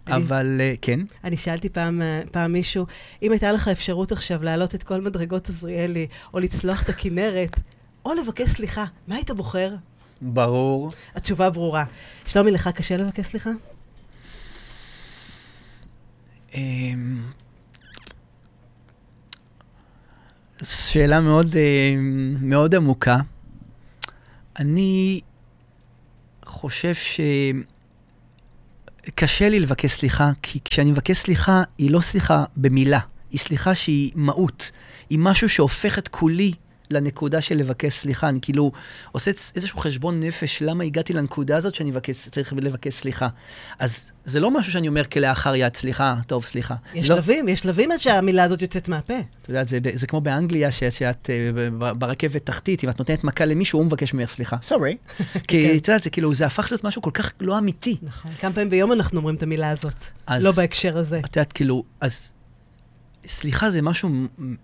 [0.06, 2.86] אני- אבל אה, כן, אני שאלתי פעם, אה, פעם מישהו,
[3.22, 7.60] אם הייתה לך אפשרות עכשיו להעלות את כל מדרגות עזריאלי, או לצלוח את הכנרת,
[8.04, 9.74] או לבקש סליחה, מה היית בוחר?
[10.22, 10.92] ברור.
[11.14, 11.84] התשובה ברורה.
[12.26, 13.50] שלומי, לך קשה לבקש סליחה?
[16.54, 17.22] אמ,
[20.62, 21.94] שאלה מאוד, אה,
[22.40, 23.16] מאוד עמוקה.
[24.58, 25.20] אני
[26.44, 26.92] חושב
[29.04, 34.12] שקשה לי לבקש סליחה, כי כשאני מבקש סליחה, היא לא סליחה במילה, היא סליחה שהיא
[34.14, 34.70] מהות.
[35.10, 36.52] היא משהו שהופך את כולי
[36.90, 38.28] לנקודה של לבקש סליחה.
[38.28, 38.72] אני כאילו
[39.12, 43.28] עושה איזשהו חשבון נפש, למה הגעתי לנקודה הזאת שאני מבקש, צריך לבקש סליחה.
[43.78, 46.74] אז זה לא משהו שאני אומר כלאחר יד, סליחה, טוב, סליחה.
[46.94, 49.14] יש לא, שלבים, יש שלבים עד שהמילה הזאת יוצאת מהפה.
[49.42, 53.44] את יודעת, זה, זה כמו באנגליה, שאת, שאת אה, ברכבת תחתית, אם את נותנת מכה
[53.44, 54.56] למישהו, הוא מבקש ממך סליחה.
[54.62, 54.96] סורי.
[55.48, 57.96] כי את יודעת, זה כאילו, זה הפך להיות משהו כל כך לא אמיתי.
[58.02, 58.30] נכון.
[58.40, 59.94] כמה פעמים ביום אנחנו אומרים את המילה הזאת,
[60.26, 61.18] אז- לא בהקשר הזה.
[61.18, 62.32] את יודעת, כאילו, אז
[63.26, 64.10] סליחה זה משהו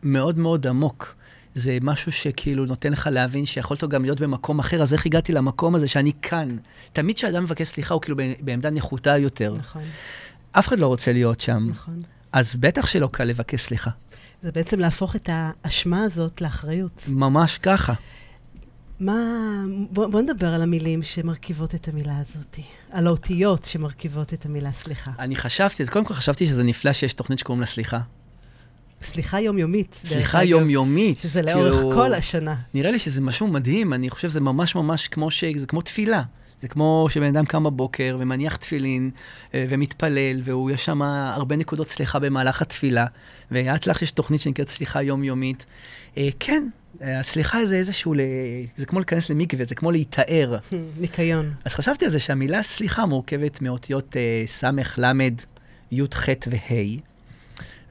[0.03, 1.15] מאוד מאוד עמוק.
[1.55, 5.75] זה משהו שכאילו נותן לך להבין שיכולת גם להיות במקום אחר, אז איך הגעתי למקום
[5.75, 6.49] הזה שאני כאן?
[6.93, 9.55] תמיד כשאדם מבקש סליחה הוא כאילו בעמדה נחותה יותר.
[9.59, 9.83] נכון,
[10.53, 11.99] אף אחד לא רוצה להיות שם, נכון.
[12.33, 13.91] אז בטח שלא קל לבקש סליחה.
[14.43, 17.05] זה בעצם להפוך את האשמה הזאת לאחריות.
[17.09, 17.95] ממש ככה.
[19.01, 19.15] מה...
[19.91, 22.59] בוא, בוא נדבר על המילים שמרכיבות את המילה הזאת.
[22.91, 25.11] על האותיות שמרכיבות את המילה סליחה.
[25.19, 28.01] אני חשבתי, אז קודם כל חשבתי שזה נפלא שיש תוכנית שקוראים לה סליחה.
[29.05, 30.01] סליחה יומיומית.
[30.07, 31.19] סליחה יומיומית.
[31.19, 32.55] שזה לאורך כאילו, כל השנה.
[32.75, 35.45] נראה לי שזה משהו מדהים, אני חושב שזה ממש ממש כמו ש...
[35.57, 36.23] זה כמו תפילה.
[36.63, 39.11] זה כמו שבן אדם קם בבוקר ומניח תפילין
[39.55, 43.07] אה, ומתפלל, והוא, יש שם הרבה נקודות סליחה במהלך התפילה,
[43.51, 45.67] ואת לך יש תוכנית שנקראת סליחה יומיומית.
[46.17, 46.69] אה, כן,
[47.01, 48.21] הסליחה זה איזשהו, ל...
[48.77, 50.59] זה כמו להיכנס למקווה, זה כמו להיטהר.
[51.01, 51.53] ניקיון.
[51.65, 54.65] אז חשבתי על זה שהמילה סליחה מורכבת מאותיות אה, ס',
[54.99, 55.13] ל',
[55.93, 57.10] י', ח' וה',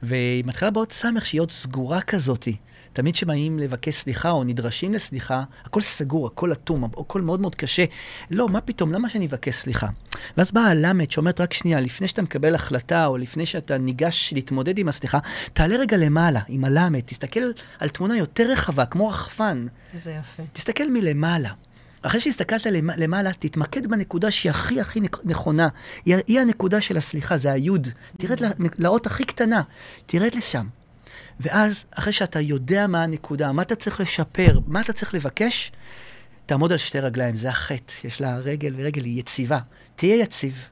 [0.02, 2.56] והיא מתחילה בעוד ס' שהיא עוד סגורה כזאתי.
[2.92, 7.84] תמיד כשבאים לבקש סליחה או נדרשים לסליחה, הכל סגור, הכל אטום, הכל מאוד מאוד קשה.
[8.30, 9.88] לא, מה פתאום, למה שאני אבקש סליחה?
[10.36, 14.78] ואז באה הלמד שאומרת, רק שנייה, לפני שאתה מקבל החלטה, או לפני שאתה ניגש להתמודד
[14.78, 15.18] עם הסליחה,
[15.52, 17.40] תעלה רגע למעלה, עם הלמד, תסתכל
[17.78, 19.66] על תמונה יותר רחבה, כמו רחפן.
[19.94, 20.42] איזה יפה.
[20.52, 21.50] תסתכל מלמעלה.
[22.02, 25.68] אחרי שהסתכלת למ- למעלה, תתמקד בנקודה שהיא הכי הכי נכונה.
[26.04, 27.88] היא, היא הנקודה של הסליחה, זה היוד.
[28.18, 28.38] תרד
[28.78, 29.62] לאות הכי קטנה,
[30.06, 30.66] תרד לשם.
[31.40, 35.72] ואז, אחרי שאתה יודע מה הנקודה, מה אתה צריך לשפר, מה אתה צריך לבקש,
[36.46, 37.92] תעמוד על שתי רגליים, זה החטא.
[38.04, 39.58] יש לה רגל ורגל, היא יציבה.
[39.96, 40.68] תהיה יציב.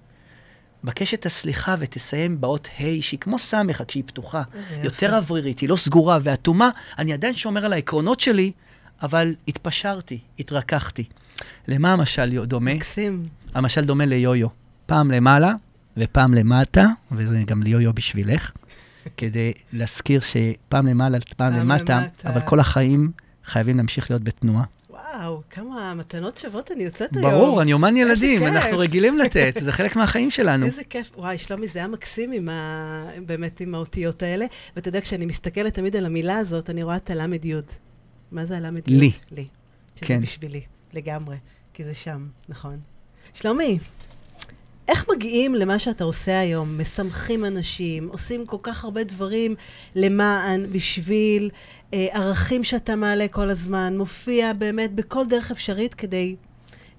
[0.85, 4.43] בקש את הסליחה ותסיים באות ה' שהיא כמו ס' רק שהיא פתוחה.
[4.83, 5.17] יותר.
[5.17, 6.71] אוורירית, היא לא סגורה ואטומה.
[6.99, 8.53] אני עדיין שומר על העקרונות שלי,
[9.03, 11.05] אבל התפשרתי, התרככתי.
[11.69, 12.75] למה המשל דומה?
[12.75, 13.27] מקסים.
[13.55, 14.49] המשל דומה ליו-יו.
[14.87, 15.53] פעם למעלה
[15.97, 18.53] ופעם למטה, וזה גם ליו-יו בשבילך,
[19.17, 22.29] כדי להזכיר שפעם למעלה, פעם פעם למטה, למטה.
[22.29, 23.13] אבל כל החיים
[23.45, 24.65] חייבים להמשיך להיות בתנועה.
[24.91, 27.31] וואו, כמה מתנות שוות אני יוצאת היום.
[27.31, 28.47] ברור, אני אומן ילדים.
[28.47, 30.67] אנחנו רגילים לתת, זה חלק מהחיים שלנו.
[30.67, 31.11] איזה כיף.
[31.17, 33.11] וואי, שלומי, זה היה מקסים עם ה...
[33.27, 34.47] באמת עם האותיות האלה.
[34.77, 37.11] ואתה יודע, כשאני מסתכלת תמיד על המילה הזאת, אני רואה את
[37.45, 37.65] יוד.
[38.33, 38.81] מה זה יוד?
[38.87, 39.13] לי.
[39.31, 39.47] לי.
[39.97, 40.21] שזה כן.
[40.21, 40.61] בשבילי,
[40.93, 41.37] לגמרי.
[41.75, 42.81] כי זה שם, נכון.
[43.35, 43.79] שלומי,
[44.89, 46.81] איך מגיעים למה שאתה עושה היום?
[46.81, 49.55] משמחים אנשים, עושים כל כך הרבה דברים
[49.95, 51.51] למען, בשביל,
[51.95, 56.37] אה, ערכים שאתה מעלה כל הזמן, מופיע באמת בכל דרך אפשרית כדי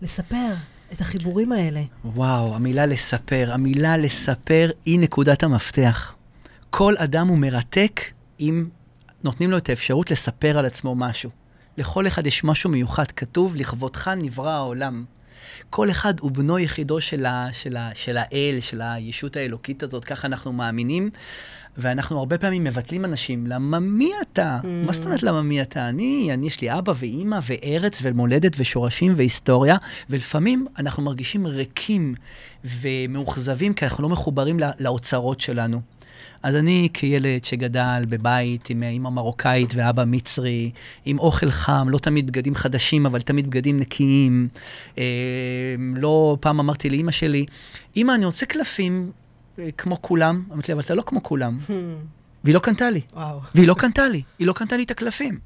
[0.02, 0.54] לספר
[0.94, 1.82] את החיבורים האלה.
[2.06, 6.16] וואו, המילה לספר, המילה לספר היא נקודת המפתח.
[6.70, 8.02] כל אדם הוא מרתק
[8.40, 8.66] אם
[9.24, 11.30] נותנים לו את האפשרות לספר על עצמו משהו.
[11.78, 15.06] לכל אחד יש משהו מיוחד, כתוב, לכבודך נברא העולם.
[15.70, 20.06] כל אחד הוא בנו יחידו של, ה, של, ה, של האל, של הישות האלוקית הזאת,
[20.06, 21.10] ככה אנחנו מאמינים.
[21.78, 24.60] ואנחנו הרבה פעמים מבטלים אנשים, למה מי אתה?
[24.62, 24.68] Mm.
[24.86, 25.90] מה זאת אומרת למה מי אתה?
[25.90, 29.78] אני, אני, יש לי אבא ואימא וארץ ומולדת ושורשים והיסטוריה,
[30.10, 32.16] ולפעמים אנחנו מרגישים ריקים
[32.66, 35.82] ומאוכזבים, כי אנחנו לא מחוברים לא, לאוצרות שלנו.
[36.44, 40.72] אז אני כילד שגדל בבית עם אימא מרוקאית ואבא מצרי,
[41.06, 44.48] עם אוכל חם, לא תמיד בגדים חדשים, אבל תמיד בגדים נקיים.
[44.98, 45.04] אה,
[45.96, 47.46] לא, פעם אמרתי לאימא שלי,
[47.96, 49.12] אימא, אני רוצה קלפים
[49.60, 50.44] אה, כמו כולם.
[50.54, 51.58] אמרתי לי, אבל אתה לא כמו כולם.
[52.44, 53.02] והיא לא קנתה לי.
[53.14, 53.40] וואו.
[53.56, 55.40] והיא לא קנתה לי, היא לא קנתה לי את הקלפים.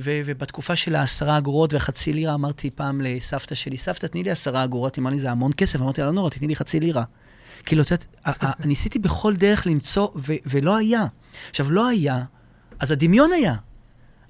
[0.00, 4.64] ו- ובתקופה של העשרה אגורות וחצי לירה, אמרתי פעם לסבתא שלי, סבתא, תני לי עשרה
[4.64, 5.80] אגורות, היא אמרה לי, זה המון כסף.
[5.80, 7.02] אמרתי לה, לא נורא, תתני לי חצי לירה.
[7.68, 11.06] כאילו, את יודעת, ניסיתי בכל דרך למצוא, ו- ולא היה.
[11.50, 12.24] עכשיו, לא היה,
[12.80, 13.54] אז הדמיון היה.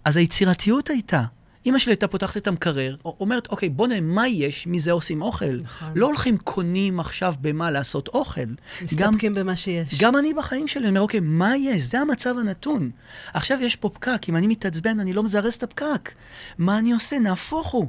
[0.04, 1.24] אז היצירתיות הייתה.
[1.66, 5.60] אימא שלי הייתה פותחת את המקרר, אומרת, אוקיי, בוא נראה מה יש, מזה עושים אוכל.
[5.62, 5.88] נכון.
[5.94, 8.40] לא הולכים קונים עכשיו במה לעשות אוכל.
[8.40, 9.98] גם מסתפקים במה שיש.
[9.98, 11.82] גם אני בחיים שלי, אומר, אוקיי, מה יש?
[11.82, 12.90] זה המצב הנתון.
[13.34, 16.12] עכשיו יש פה פקק, אם אני מתעצבן, אני לא מזרז את הפקק.
[16.58, 17.18] מה אני עושה?
[17.18, 17.88] נהפוך הוא.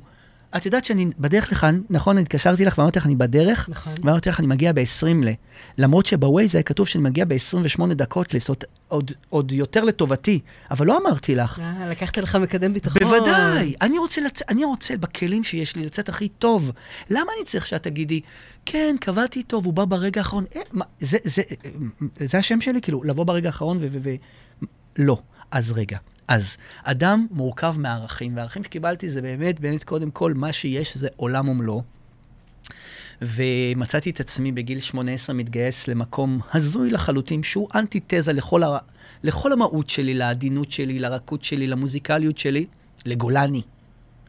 [0.57, 3.93] את יודעת שאני בדרך לכאן, נכון, אני התקשרתי לך ואמרתי לך, אני בדרך, נכון.
[4.03, 5.29] ואמרתי לך, אני מגיע ב-20 ל...
[5.77, 10.39] למרות שבווייז היה כתוב שאני מגיע ב-28 דקות, לעשות עוד, עוד יותר לטובתי,
[10.71, 11.59] אבל לא אמרתי לך.
[11.59, 13.03] אה, לקחת לך מקדם ביטחון.
[13.03, 14.41] בוודאי, אני רוצה, לצ...
[14.49, 16.71] אני רוצה בכלים שיש לי לצאת הכי טוב.
[17.09, 18.21] למה אני צריך שאת תגידי,
[18.65, 20.45] כן, קבעתי טוב, הוא בא ברגע האחרון.
[20.55, 21.41] אה, מה, זה, זה,
[22.19, 22.81] זה השם שלי?
[22.81, 23.88] כאילו, לבוא ברגע האחרון ו...
[23.91, 24.09] ו, ו...
[24.97, 25.17] לא.
[25.51, 25.97] אז רגע.
[26.29, 31.49] אז אדם מורכב מערכים, והערכים שקיבלתי זה באמת, באמת, קודם כל, מה שיש זה עולם
[31.49, 31.83] ומלואו.
[33.21, 38.77] ומצאתי את עצמי בגיל 18 מתגייס למקום הזוי לחלוטין, שהוא אנטיתזה לכל, ה...
[39.23, 42.65] לכל המהות שלי, לעדינות שלי, לרכות שלי, למוזיקליות שלי,
[43.05, 43.61] לגולני.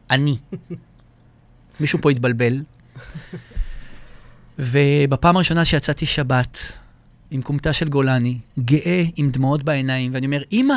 [0.09, 0.37] אני.
[1.79, 2.63] מישהו פה התבלבל.
[4.59, 6.57] ובפעם הראשונה שיצאתי שבת,
[7.31, 10.75] עם כומתה של גולני, גאה עם דמעות בעיניים, ואני אומר, אמא,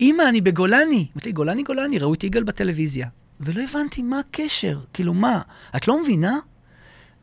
[0.00, 1.06] אמא, אני בגולני.
[1.12, 3.08] אמרתי לי, גולני, גולני, ראו את יגאל בטלוויזיה.
[3.40, 5.40] ולא הבנתי מה הקשר, כאילו, מה,
[5.76, 6.38] את לא מבינה?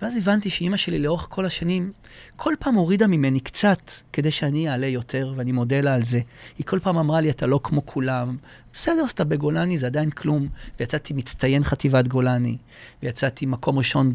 [0.02, 1.92] ואז הבנתי שאימא שלי לאורך כל השנים,
[2.36, 6.20] כל פעם הורידה ממני קצת כדי שאני אעלה יותר, ואני מודה לה על זה.
[6.58, 8.38] היא כל פעם אמרה לי, אתה לא כמו כולם.
[8.74, 10.48] בסדר, אז אתה בגולני, זה עדיין כלום.
[10.80, 12.58] ויצאתי מצטיין חטיבת גולני,
[13.04, 14.12] ויצאתי מקום ראשון.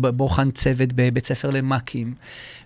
[0.00, 2.14] בבוחן צוות בבית ספר למ"כים,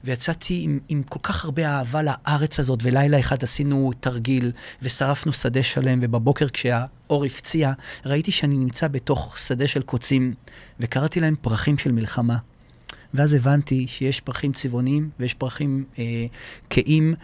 [0.05, 5.63] ויצאתי עם, עם כל כך הרבה אהבה לארץ הזאת, ולילה אחד עשינו תרגיל, ושרפנו שדה
[5.63, 7.73] שלם, ובבוקר כשהאור הפציע,
[8.07, 10.35] ראיתי שאני נמצא בתוך שדה של קוצים,
[10.81, 12.37] וקראתי להם פרחים של מלחמה.
[13.15, 16.05] ואז הבנתי שיש פרחים צבעוניים ויש פרחים אה,
[16.71, 17.15] כהים,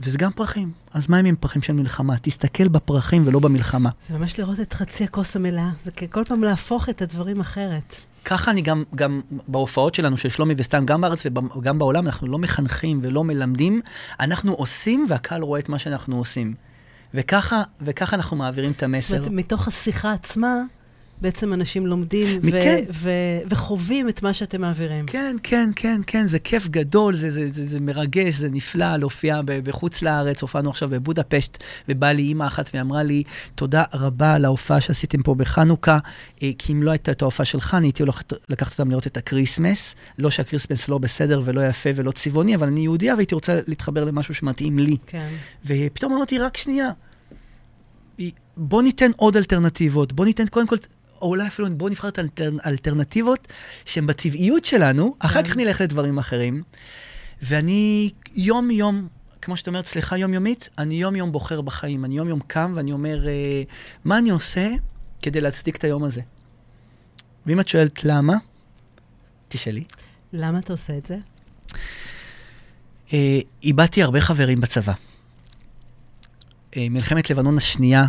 [0.00, 0.72] וזה גם פרחים.
[0.92, 2.18] אז מה אם הם פרחים של מלחמה?
[2.22, 3.90] תסתכל בפרחים ולא במלחמה.
[4.08, 5.70] זה ממש לראות את חצי הכוס המלאה.
[5.84, 7.94] זה כל פעם להפוך את הדברים אחרת.
[8.24, 12.38] ככה אני גם, גם בהופעות שלנו, של שלומי וסתם, גם בארץ וגם בעולם, אנחנו לא
[12.38, 13.80] מחנכים ולא מלמדים,
[14.20, 16.54] אנחנו עושים והקהל רואה את מה שאנחנו עושים.
[17.14, 19.16] וככה, וככה אנחנו מעבירים את המסר.
[19.16, 20.54] זאת אומרת, מתוך השיחה עצמה,
[21.24, 22.58] בעצם אנשים לומדים ו-.
[22.92, 25.06] ו- וחווים את מה שאתם מעבירים.
[25.06, 29.40] כן, כן, כן, כן, זה כיף גדול, זה, זה, זה, זה מרגש, זה נפלא להופיע
[29.46, 30.42] בחוץ לארץ.
[30.42, 33.22] הופענו עכשיו בבודפשט, ובאה לי אימא אחת והיא אמרה לי,
[33.54, 35.98] תודה רבה על ההופעה שעשיתם פה בחנוכה,
[36.42, 39.16] אה, כי אם לא הייתה את ההופעה שלך, אני הייתי הולך לקחת אותם לראות את
[39.16, 39.94] ה Christmas.
[40.18, 44.34] לא שהקריסמס לא בסדר ולא יפה ולא צבעוני, אבל אני יהודייה והייתי רוצה להתחבר למשהו
[44.34, 44.96] שמתאים לי.
[45.06, 45.28] כן.
[45.66, 46.90] ופתאום אמרתי, רק שנייה,
[48.56, 50.76] בוא ניתן עוד אלטרנטיבות, בוא ניתן קודם כל,
[51.24, 52.18] או אולי אפילו בוא נבחר את
[52.64, 53.48] האלטרנטיבות
[53.84, 56.62] שהן בטבעיות שלנו, אחר כך נלך לדברים אחרים.
[57.42, 59.08] ואני יום-יום,
[59.42, 62.04] כמו שאת אומרת, סליחה יומיומית, אני יום-יום בוחר בחיים.
[62.04, 63.62] אני יום-יום קם ואני אומר, אה,
[64.04, 64.68] מה אני עושה
[65.22, 66.20] כדי להצדיק את היום הזה?
[67.46, 68.34] ואם את שואלת למה,
[69.48, 69.84] תשאלי.
[70.32, 71.18] למה אתה עושה את זה?
[73.12, 74.92] אה, איבדתי הרבה חברים בצבא.
[76.76, 78.06] אה, מלחמת לבנון השנייה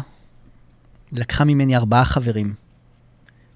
[1.12, 2.65] לקחה ממני ארבעה חברים.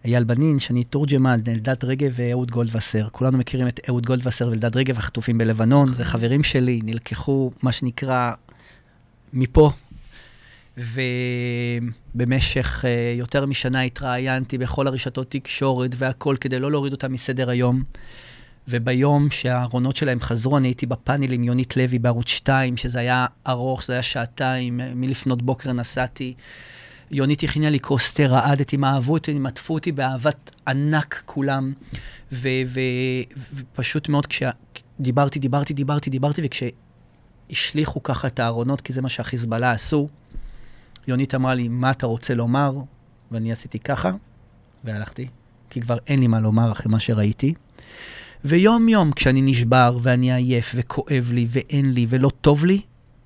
[0.05, 3.07] אייל בנין, שני תורג'מן, אלדד רגב ואהוד גולדווסר.
[3.11, 5.93] כולנו מכירים את אהוד גולדווסר ואלדד רגב, החטופים בלבנון.
[5.93, 8.31] זה חברים שלי, נלקחו, מה שנקרא,
[9.33, 9.71] מפה.
[12.15, 12.87] ובמשך uh,
[13.19, 17.83] יותר משנה התראיינתי בכל הרשתות תקשורת והכול כדי לא להוריד אותם מסדר היום.
[18.67, 23.83] וביום שהארונות שלהם חזרו, אני הייתי בפאנל עם יונית לוי בערוץ 2, שזה היה ארוך,
[23.85, 26.33] זה היה שעתיים, מלפנות בוקר נסעתי.
[27.11, 31.73] יונית הכינה לי כוס תה, רעדתי, הם אהבו אותי, הם עטפו אותי באהבת ענק כולם.
[32.31, 40.09] ופשוט מאוד כשדיברתי, דיברתי, דיברתי, דיברתי, וכשהשליכו ככה את הארונות, כי זה מה שהחיזבאללה עשו,
[41.07, 42.77] יונית אמרה לי, מה אתה רוצה לומר?
[43.31, 44.11] ואני עשיתי ככה,
[44.83, 45.27] והלכתי,
[45.69, 47.53] כי כבר אין לי מה לומר אחרי מה שראיתי.
[48.45, 52.81] ויום-יום, כשאני נשבר ואני עייף וכואב לי ואין לי ולא טוב לי,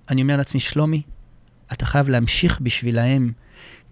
[0.09, 1.01] אני אומר לעצמי, שלומי,
[1.71, 3.31] אתה חייב להמשיך בשבילהם,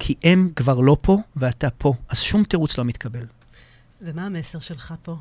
[0.04, 3.26] כי הם כבר לא פה ואתה פה, אז שום תירוץ לא מתקבל.
[4.02, 5.16] ומה המסר שלך פה?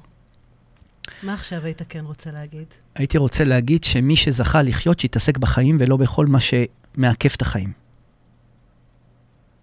[1.22, 2.66] מה עכשיו היית כן רוצה להגיד?
[2.94, 7.72] הייתי רוצה להגיד שמי שזכה לחיות, שיתעסק בחיים ולא בכל מה שמעכב את החיים.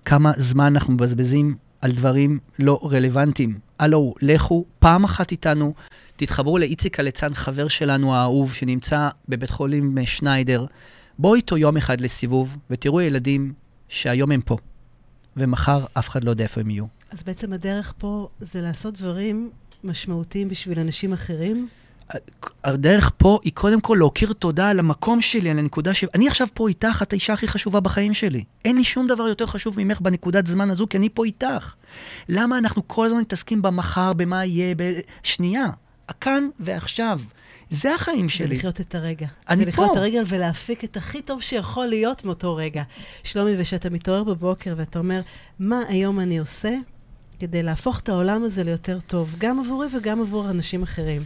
[0.05, 3.59] כמה זמן אנחנו מבזבזים על דברים לא רלוונטיים.
[3.79, 5.73] הלו, לכו פעם אחת איתנו,
[6.15, 10.65] תתחברו לאיציק הליצן, חבר שלנו האהוב, שנמצא בבית חולים שניידר.
[11.19, 13.53] בואו איתו יום אחד לסיבוב, ותראו ילדים
[13.89, 14.57] שהיום הם פה,
[15.37, 16.85] ומחר אף אחד לא יודע איפה הם יהיו.
[17.11, 19.49] אז בעצם הדרך פה זה לעשות דברים
[19.83, 21.67] משמעותיים בשביל אנשים אחרים?
[22.63, 26.03] הדרך פה היא קודם כל להכיר תודה על המקום שלי, על הנקודה ש...
[26.15, 28.43] אני עכשיו פה איתך, את האישה הכי חשובה בחיים שלי.
[28.65, 31.73] אין לי שום דבר יותר חשוב ממך בנקודת זמן הזו, כי אני פה איתך.
[32.29, 34.91] למה אנחנו כל הזמן מתעסקים במחר, במה יהיה, ב...
[35.23, 35.65] שנייה,
[36.21, 37.19] כאן ועכשיו.
[37.69, 38.47] זה החיים שלי.
[38.47, 39.27] זה לחיות את הרגע.
[39.49, 39.69] אני זה פה.
[39.71, 42.83] לחיות את הרגע ולהפיק את הכי טוב שיכול להיות מאותו רגע.
[43.23, 45.21] שלומי, וכשאתה מתעורר בבוקר ואתה אומר,
[45.59, 46.75] מה היום אני עושה
[47.39, 51.23] כדי להפוך את העולם הזה ליותר טוב, גם עבורי וגם עבור אנשים אחרים.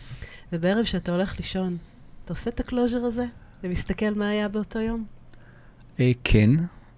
[0.54, 1.78] ובערב שאתה הולך לישון,
[2.26, 3.26] אתה עושה את הקלוז'ר הזה
[3.64, 5.06] ומסתכל מה היה באותו יום?
[6.00, 6.50] אה, כן.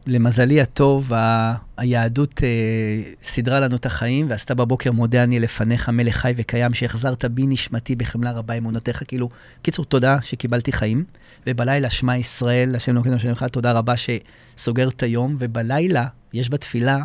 [0.07, 6.15] למזלי הטוב, ה- היהדות אה, סידרה לנו את החיים, ועשתה בבוקר מודה אני לפניך, מלך
[6.15, 9.03] חי וקיים, שהחזרת בי נשמתי בחמלה רבה אמונותיך.
[9.07, 9.29] כאילו,
[9.61, 11.03] קיצור, תודה שקיבלתי חיים.
[11.47, 15.35] ובלילה, שמע ישראל, השם אלוקינו השם אחד, תודה רבה שסוגר את היום.
[15.39, 16.99] ובלילה, יש בתפילה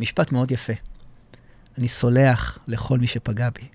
[0.00, 0.72] משפט מאוד יפה.
[1.78, 3.66] אני סולח לכל מי שפגע בי.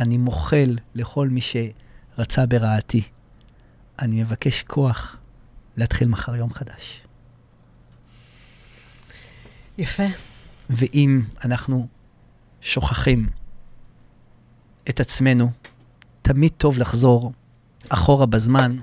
[0.00, 3.02] אני מוחל לכל מי שרצה ברעתי.
[3.98, 5.16] אני מבקש כוח
[5.76, 7.07] להתחיל מחר יום חדש.
[9.78, 10.02] יפה.
[10.70, 11.86] ואם אנחנו
[12.60, 13.26] שוכחים
[14.88, 15.50] את עצמנו,
[16.22, 17.32] תמיד טוב לחזור
[17.88, 18.76] אחורה בזמן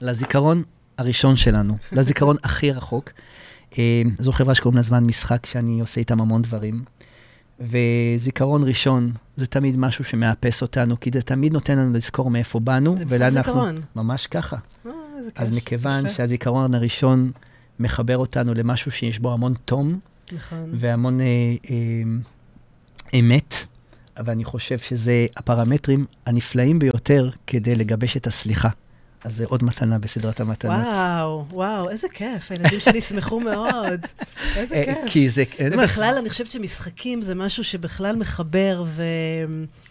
[0.00, 0.62] לזיכרון
[0.98, 3.10] הראשון שלנו, לזיכרון הכי רחוק.
[3.78, 6.84] אה, זו חברה שקוראים לה זמן משחק, שאני עושה איתם המון דברים.
[7.60, 12.96] וזיכרון ראשון זה תמיד משהו שמאפס אותנו, כי זה תמיד נותן לנו לזכור מאיפה באנו.
[12.98, 13.80] זה בסוף ולאן אנחנו- זיכרון.
[13.96, 14.56] ממש ככה.
[14.86, 14.90] אה.
[15.34, 16.08] אז מכיוון.
[16.08, 17.32] שהזיכרון הראשון
[17.80, 19.98] מחבר אותנו למשהו שיש בו המון תום,
[20.32, 20.70] נכון.
[20.74, 21.26] והמון אה,
[21.70, 22.02] אה,
[23.18, 23.54] אמת,
[24.16, 28.68] אבל אני חושב שזה הפרמטרים הנפלאים ביותר כדי לגבש את הסליחה.
[29.26, 30.74] אז זה עוד מתנה בסדרת המתנות.
[30.74, 32.50] וואו, וואו, איזה כיף.
[32.50, 34.00] הילדים שלי ישמחו מאוד.
[34.56, 34.96] איזה אה, כיף.
[35.06, 35.44] כי זה...
[35.72, 38.84] ובכלל, אני חושבת שמשחקים זה משהו שבכלל מחבר,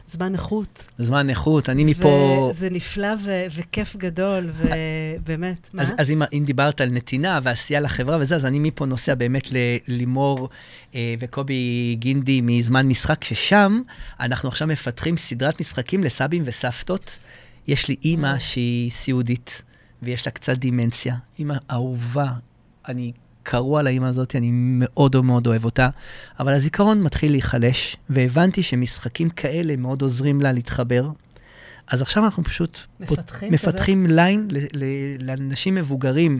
[0.08, 0.88] וזמן איכות.
[0.98, 2.48] זמן איכות, אני מפה...
[2.52, 5.82] וזה נפלא ו- וכיף גדול, ובאמת, מה?
[5.82, 9.48] אז, אז אם, אם דיברת על נתינה ועשייה לחברה וזה, אז אני מפה נוסע באמת
[9.88, 10.50] ללימור
[10.96, 13.82] אה, וקובי גינדי מזמן משחק, ששם
[14.20, 17.20] אנחנו עכשיו מפתחים סדרת משחקים לסבים וסבתות.
[17.68, 19.62] יש לי אימא שהיא סיעודית,
[20.02, 21.16] ויש לה קצת דימנציה.
[21.40, 22.32] אימא אהובה,
[22.88, 23.12] אני
[23.44, 25.90] קרוע לאימא הזאת, אני מאוד מאוד אוהב אותה,
[26.40, 31.10] אבל הזיכרון מתחיל להיחלש, והבנתי שמשחקים כאלה מאוד עוזרים לה להתחבר.
[31.88, 34.48] אז עכשיו אנחנו פשוט מפתחים, מפתחים ליין
[35.20, 36.40] לאנשים מבוגרים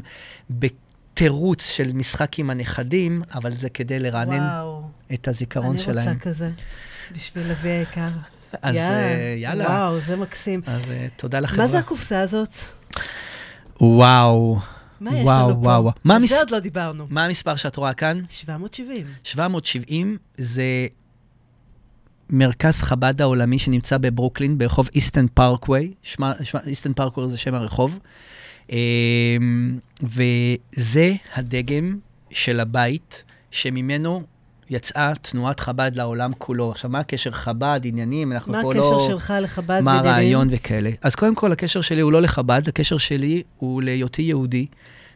[0.50, 4.82] בתירוץ של משחק עם הנכדים, אבל זה כדי לרענן וואו,
[5.14, 6.08] את הזיכרון אני שלהם.
[6.08, 6.52] רוצה כזה,
[7.16, 8.08] בשביל אבי היקר.
[8.62, 9.66] אז אה, יאללה.
[9.66, 10.62] וואו, זה מקסים.
[10.66, 11.66] אז אה, תודה לחברה.
[11.66, 12.54] מה זה הקופסה הזאת?
[13.82, 14.60] וואו.
[15.02, 15.68] מה יש וואו, לנו פה?
[15.68, 15.94] וואו, וואו.
[16.04, 17.08] מה על זה עוד לא דיברנו.
[17.10, 18.22] מה המספר שאת רואה כאן?
[18.30, 19.06] 770.
[19.24, 20.88] 770 זה
[22.30, 25.94] מרכז חב"ד העולמי שנמצא בברוקלין, ברחוב איסטן פארקווי.
[26.66, 28.00] איסטן פארקווי זה שם הרחוב.
[28.70, 31.98] אמ, וזה הדגם
[32.32, 34.24] של הבית שממנו
[34.70, 36.72] יצאה תנועת חב"ד לעולם כולו.
[36.72, 38.32] עכשיו, מה הקשר חב"ד, עניינים?
[38.32, 39.06] אנחנו מה פה הקשר לא...
[39.08, 40.12] שלך לחב"ד מה ועניינים?
[40.12, 40.90] הרעיון וכאלה.
[41.02, 44.66] אז קודם כל, הקשר שלי הוא לא לחב"ד, הקשר שלי הוא להיותי יהודי,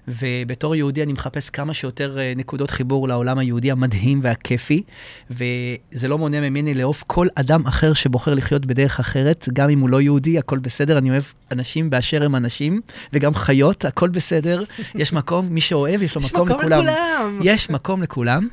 [0.10, 4.84] ובתור יהודי אני מחפש כמה שיותר אה, נקודות חיבור לעולם היהודי המדהים והכיפי,
[5.32, 9.90] וזה לא מונע ממני לאהוב כל אדם אחר שבוחר לחיות בדרך אחרת, גם אם הוא
[9.90, 12.82] לא יהודי, הכל בסדר, אני אוהב אנשים באשר הם אנשים,
[13.14, 14.64] וגם חיות, הכל בסדר,
[14.96, 16.80] יש מקום, מי שאוהב, יש לו יש מקום מקום לכולם.
[16.80, 17.40] לכולם.
[17.44, 18.48] יש מקום לכולם,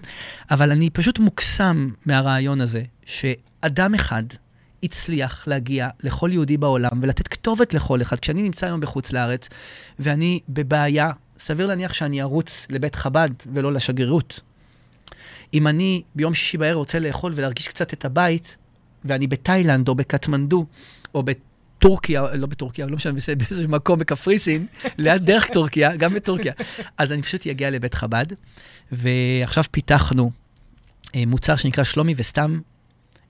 [0.50, 4.22] אבל אני פשוט מוקסם מהרעיון הזה, שאדם אחד
[4.82, 8.20] הצליח להגיע לכל יהודי בעולם ולתת כתובת לכל אחד.
[8.20, 9.48] כשאני נמצא היום בחוץ לארץ
[9.98, 14.40] ואני בבעיה, סביר להניח שאני ארוץ לבית חב"ד ולא לשגרירות.
[15.54, 18.56] אם אני ביום שישי בערב רוצה לאכול ולהרגיש קצת את הבית,
[19.04, 20.66] ואני בתאילנד או בקטמנדו
[21.14, 24.66] או בטורקיה, לא בטורקיה, לא משנה, באיזה מקום בקפריסין,
[24.98, 26.52] ליד דרך טורקיה, גם בטורקיה.
[26.98, 28.26] אז אני פשוט אגיע לבית חב"ד,
[28.92, 30.30] ועכשיו פיתחנו
[31.14, 32.60] אה, מוצר שנקרא שלומי וסתם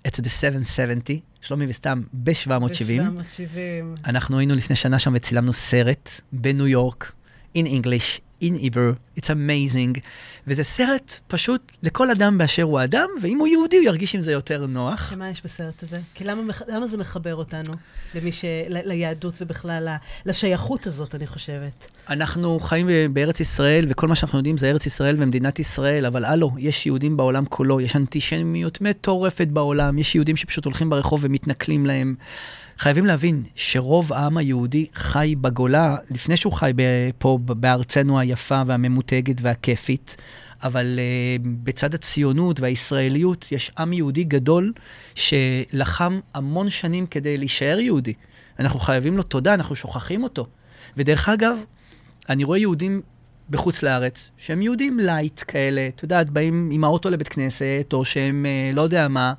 [0.07, 3.02] את The 770, שלומי וסתם ב-770.
[3.02, 4.04] ב-770.
[4.04, 7.12] אנחנו היינו לפני שנה שם וצילמנו סרט בניו יורק,
[7.57, 10.00] in English, in Hebrew, it's amazing,
[10.46, 14.32] וזה סרט פשוט לכל אדם באשר הוא אדם, ואם הוא יהודי הוא ירגיש עם זה
[14.32, 15.11] יותר נוח.
[15.11, 16.00] שמה יש בסרט הזה?
[16.14, 17.72] כי למה, למה זה מחבר אותנו?
[18.14, 18.44] למי ש...
[18.68, 19.88] ל- ליהדות ובכלל
[20.26, 21.90] לשייכות הזאת, אני חושבת.
[22.11, 26.50] אנחנו חיים בארץ ישראל, וכל מה שאנחנו יודעים זה ארץ ישראל ומדינת ישראל, אבל הלו,
[26.59, 32.14] יש יהודים בעולם כולו, יש אנטישמיות מטורפת בעולם, יש יהודים שפשוט הולכים ברחוב ומתנכלים להם.
[32.78, 36.72] חייבים להבין שרוב העם היהודי חי בגולה, לפני שהוא חי
[37.18, 40.16] פה בארצנו היפה והממותגת והכיפית,
[40.62, 44.72] אבל uh, בצד הציונות והישראליות יש עם יהודי גדול
[45.14, 48.12] שלחם המון שנים כדי להישאר יהודי.
[48.58, 50.46] אנחנו חייבים לו תודה, אנחנו שוכחים אותו.
[50.96, 51.58] ודרך אגב,
[52.28, 53.02] אני רואה יהודים
[53.50, 58.46] בחוץ לארץ, שהם יהודים light כאלה, את יודעת, באים עם האוטו לבית כנסת, או שהם
[58.46, 59.32] אה, לא יודע מה,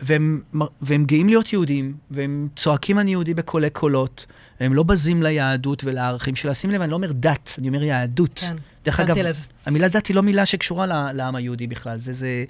[0.00, 0.40] והם,
[0.80, 4.26] והם גאים להיות יהודים, והם צועקים אני יהודי בקולי קולות,
[4.60, 6.54] והם לא בזים ליהדות ולערכים שלה.
[6.54, 8.38] שים לב, אני לא אומר דת, אני אומר יהדות.
[8.38, 9.46] כן, דרך אגב, לב.
[9.66, 11.98] המילה דת היא לא מילה שקשורה לעם היהודי בכלל.
[11.98, 12.44] זה, זה,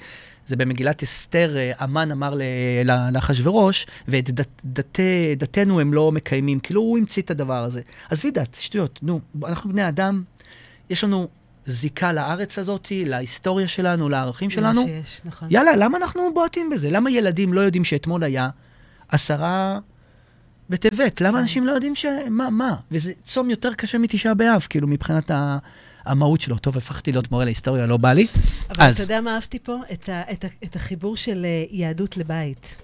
[0.46, 2.34] זה במגילת אסתר, אה, המן אמר
[3.12, 4.98] לאחשוורוש, ואת דת, דת,
[5.36, 6.60] דתנו הם לא מקיימים.
[6.60, 7.80] כאילו, הוא המציא את הדבר הזה.
[8.10, 8.98] עזבי דת, שטויות.
[9.02, 10.22] נו, אנחנו בני אדם,
[10.90, 11.28] יש לנו
[11.70, 14.82] זיקה לארץ הזאת, להיסטוריה שלנו, לערכים שלנו.
[14.82, 15.48] מה שיש, נכון.
[15.50, 16.90] יאללה, למה אנחנו בועטים בזה?
[16.90, 18.48] למה ילדים לא יודעים שאתמול היה
[19.08, 19.78] עשרה
[20.70, 21.20] בטבת?
[21.20, 21.42] למה כן.
[21.42, 22.06] אנשים לא יודעים ש...
[22.30, 22.74] מה, מה?
[22.90, 25.58] וזה צום יותר קשה מתשעה באב, כאילו, מבחינת ה...
[26.04, 26.58] המהות שלו.
[26.58, 28.26] טוב, הפכתי להיות מורה להיסטוריה, לא בא לי.
[28.70, 29.76] אבל אז- אתה יודע מה אהבתי פה?
[29.92, 32.76] את, ה, את, ה, את החיבור של אה, יהדות לבית.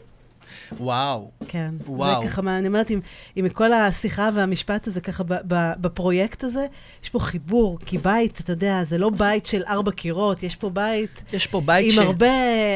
[0.81, 1.31] וואו.
[1.49, 1.75] כן.
[1.87, 2.23] וואו.
[2.23, 3.01] זה ככה, מה, אני אומרת, עם,
[3.37, 6.67] עם כל השיחה והמשפט הזה, ככה, ב, ב, בפרויקט הזה,
[7.03, 10.71] יש פה חיבור, כי בית, אתה יודע, זה לא בית של ארבע קירות, יש פה
[10.71, 11.99] בית יש פה בית עם ש...
[11.99, 12.27] הרבה,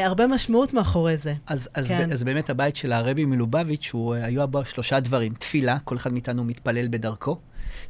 [0.05, 1.33] הרבה משמעות מאחורי זה.
[1.47, 1.97] אז, אז, כן.
[1.97, 2.11] כן.
[2.11, 5.33] אז באמת הבית של הרבי מלובביץ', הוא, אה, היו בו שלושה דברים.
[5.33, 7.37] תפילה, כל אחד מאיתנו מתפלל בדרכו.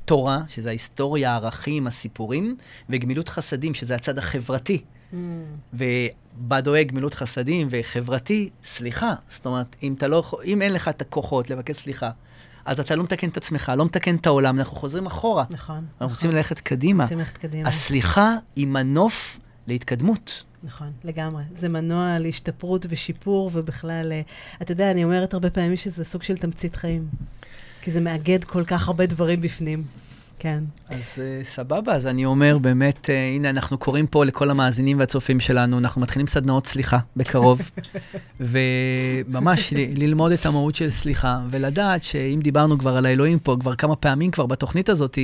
[0.06, 2.56] תורה, שזה ההיסטוריה, הערכים, הסיפורים,
[2.90, 4.84] וגמילות חסדים, שזה הצד החברתי.
[5.74, 9.14] ובדואג גמילות חסדים וחברתי, סליחה.
[9.30, 12.10] זאת אומרת, אם, לא, אם אין לך את הכוחות לבקש סליחה,
[12.66, 15.46] אז אתה לא מתקן את עצמך, לא מתקן את העולם, אנחנו חוזרים אחורה.
[15.50, 15.76] נכון.
[15.76, 16.10] אנחנו נכון.
[16.10, 17.04] רוצים ללכת קדימה.
[17.04, 17.70] רוצים ללכת קדימה.
[17.70, 20.44] הסליחה היא מנוף להתקדמות.
[20.64, 21.44] נכון, לגמרי.
[21.56, 24.22] זה מנוע להשתפרות ושיפור, ובכלל, אה,
[24.62, 27.08] אתה יודע, אני אומרת הרבה פעמים שזה סוג של תמצית חיים.
[27.82, 29.84] כי זה מאגד כל כך הרבה דברים בפנים.
[30.40, 30.64] כן.
[30.90, 35.40] אז uh, סבבה, אז אני אומר באמת, uh, הנה, אנחנו קוראים פה לכל המאזינים והצופים
[35.40, 37.72] שלנו, אנחנו מתחילים סדנאות סליחה בקרוב,
[38.40, 43.76] וממש ל- ללמוד את המהות של סליחה, ולדעת שאם דיברנו כבר על האלוהים פה, כבר
[43.76, 45.18] כמה פעמים כבר בתוכנית הזאת,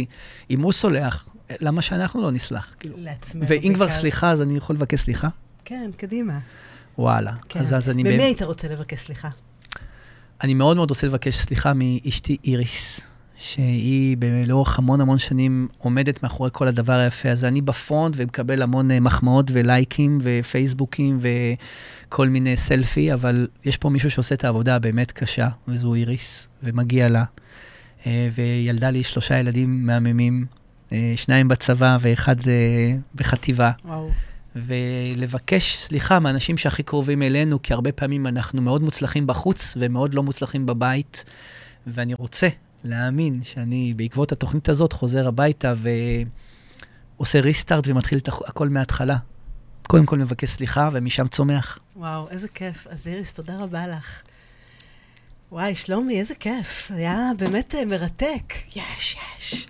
[0.50, 1.30] אם הוא סולח,
[1.62, 2.76] למה שאנחנו לא נסלח?
[2.80, 3.46] כאילו, לעצמנו.
[3.48, 3.90] ואם כבר.
[3.90, 5.28] סליחה, אז אני יכול לבקש סליחה?
[5.66, 6.40] כן, קדימה.
[6.98, 7.32] וואלה.
[7.50, 7.60] כן.
[7.60, 9.30] אז, אז אני, באמת, היית רוצה לבקש סליחה?
[10.44, 13.02] אני מאוד מאוד רוצה לבקש סליחה מאשתי איריס,
[13.38, 17.48] שהיא לאורך המון המון שנים עומדת מאחורי כל הדבר היפה הזה.
[17.48, 24.12] אני בפרונט ומקבל המון אה, מחמאות ולייקים ופייסבוקים וכל מיני סלפי, אבל יש פה מישהו
[24.12, 27.24] שעושה את העבודה הבאמת קשה, וזו איריס, ומגיע לה.
[28.08, 30.46] אה, וילדה לי שלושה ילדים מהממים,
[30.92, 32.36] אה, שניים בצבא ואחד
[33.16, 33.72] בחטיבה.
[33.86, 34.10] וואו.
[34.56, 40.24] ולבקש סליחה מאנשים שהכי קרובים אלינו, כי הרבה פעמים אנחנו מאוד מוצלחים בחוץ ומאוד לא
[40.24, 41.26] מוצלחים בבית,
[41.88, 42.48] ואני רוצה
[42.86, 45.74] להאמין שאני בעקבות התוכנית הזאת חוזר הביתה
[47.18, 49.18] ועושה ריסטארט ומתחיל את הכל מההתחלה.
[49.88, 51.80] קודם כל מבקש סליחה ומשם צומח.
[51.96, 52.88] וואו, איזה כיף.
[52.88, 54.22] אז איריס, תודה רבה לך.
[55.52, 56.92] וואי, שלומי, איזה כיף.
[56.96, 58.54] היה באמת אה, מרתק.
[58.76, 59.68] יש, יש.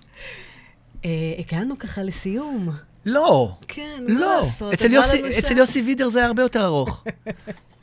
[1.06, 2.70] אה, הגענו ככה לסיום.
[3.06, 3.58] לא.
[3.68, 4.42] כן, מה לא.
[4.42, 4.74] לעשות?
[4.74, 5.58] אצל יוסי, אצל.
[5.58, 7.04] יוסי וידר זה היה הרבה יותר ארוך.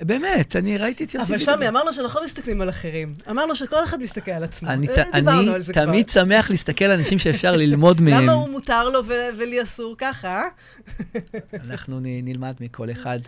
[0.00, 1.38] באמת, אני ראיתי את יוסי אבל.
[1.38, 3.14] שלומי, אמרנו שאנחנו לא מסתכלים על אחרים.
[3.30, 4.68] אמרנו שכל אחד מסתכל על עצמו.
[4.68, 5.84] אני, אה, דיברנו אני על זה כבר.
[5.84, 8.22] תמיד שמח להסתכל על אנשים שאפשר ללמוד מהם.
[8.22, 9.00] למה הוא מותר לו
[9.36, 10.42] ולי אסור ככה, אה?
[11.64, 13.18] אנחנו נלמד מכל אחד.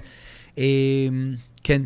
[0.59, 1.83] אמ, כן,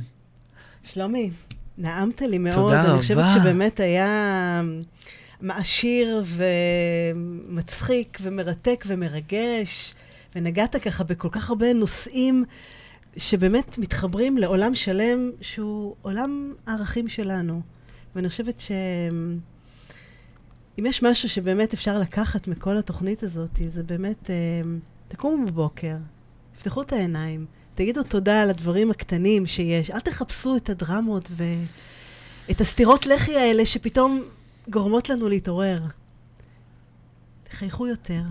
[0.85, 1.31] שלומי,
[1.79, 2.55] נעמת לי מאוד.
[2.55, 3.35] תודה אני חושבת רבה.
[3.35, 4.63] שבאמת היה
[5.41, 6.25] מעשיר
[7.55, 9.95] ומצחיק ומרתק ומרגש,
[10.37, 12.45] ונגעת ככה בכל כך הרבה נושאים
[13.17, 17.61] שבאמת מתחברים לעולם שלם שהוא עולם הערכים שלנו.
[18.15, 19.39] ואני חושבת שאם
[20.87, 24.35] יש משהו שבאמת אפשר לקחת מכל התוכנית הזאת, זה באמת, אה,
[25.09, 25.97] תקומו בבוקר,
[26.57, 33.07] תפתחו את העיניים, תגידו תודה על הדברים הקטנים שיש, אל תחפשו את הדרמות ואת הסתירות
[33.07, 34.23] לחי האלה שפתאום
[34.71, 35.79] גורמות לנו להתעורר.
[37.45, 38.23] תחייכו יותר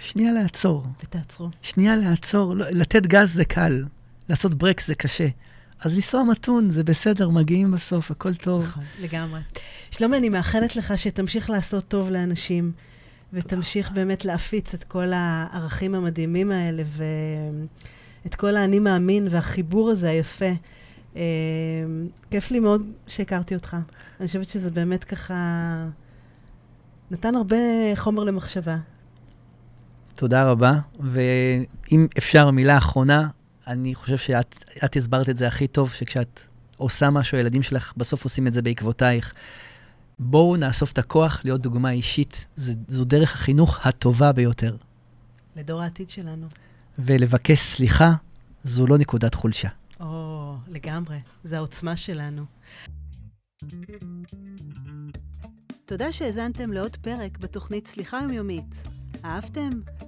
[0.00, 0.84] שנייה לעצור.
[1.04, 1.48] ותעצרו.
[1.62, 2.54] שנייה לעצור.
[2.54, 3.84] לא, לתת גז זה קל,
[4.28, 5.28] לעשות ברקס זה קשה.
[5.80, 8.64] אז לנסוע מתון, זה בסדר, מגיעים בסוף, הכל טוב.
[8.64, 9.40] נכון, לגמרי.
[9.90, 12.72] שלומי, אני מאחלת לך שתמשיך לעשות טוב לאנשים,
[13.32, 16.82] ותמשיך באמת להפיץ את כל הערכים המדהימים האלה,
[18.24, 20.52] ואת כל האני מאמין והחיבור הזה היפה.
[21.16, 21.22] אה,
[22.30, 23.76] כיף לי מאוד שהכרתי אותך.
[24.20, 25.34] אני חושבת שזה באמת ככה...
[27.10, 27.56] נתן הרבה
[27.94, 28.76] חומר למחשבה.
[30.14, 33.28] תודה רבה, ואם אפשר מילה אחרונה,
[33.66, 36.40] אני חושב שאת את הסברת את זה הכי טוב, שכשאת
[36.76, 39.32] עושה משהו, הילדים שלך בסוף עושים את זה בעקבותייך.
[40.18, 44.76] בואו נאסוף את הכוח להיות דוגמה אישית, ז, זו דרך החינוך הטובה ביותר.
[45.56, 46.46] לדור העתיד שלנו.
[46.98, 48.14] ולבקש סליחה,
[48.64, 49.68] זו לא נקודת חולשה.
[50.00, 51.18] או, לגמרי.
[51.44, 52.44] זה העוצמה שלנו.
[55.84, 58.82] תודה שהאזנתם לעוד פרק בתוכנית סליחה יומיומית.
[59.24, 59.70] אהבתם?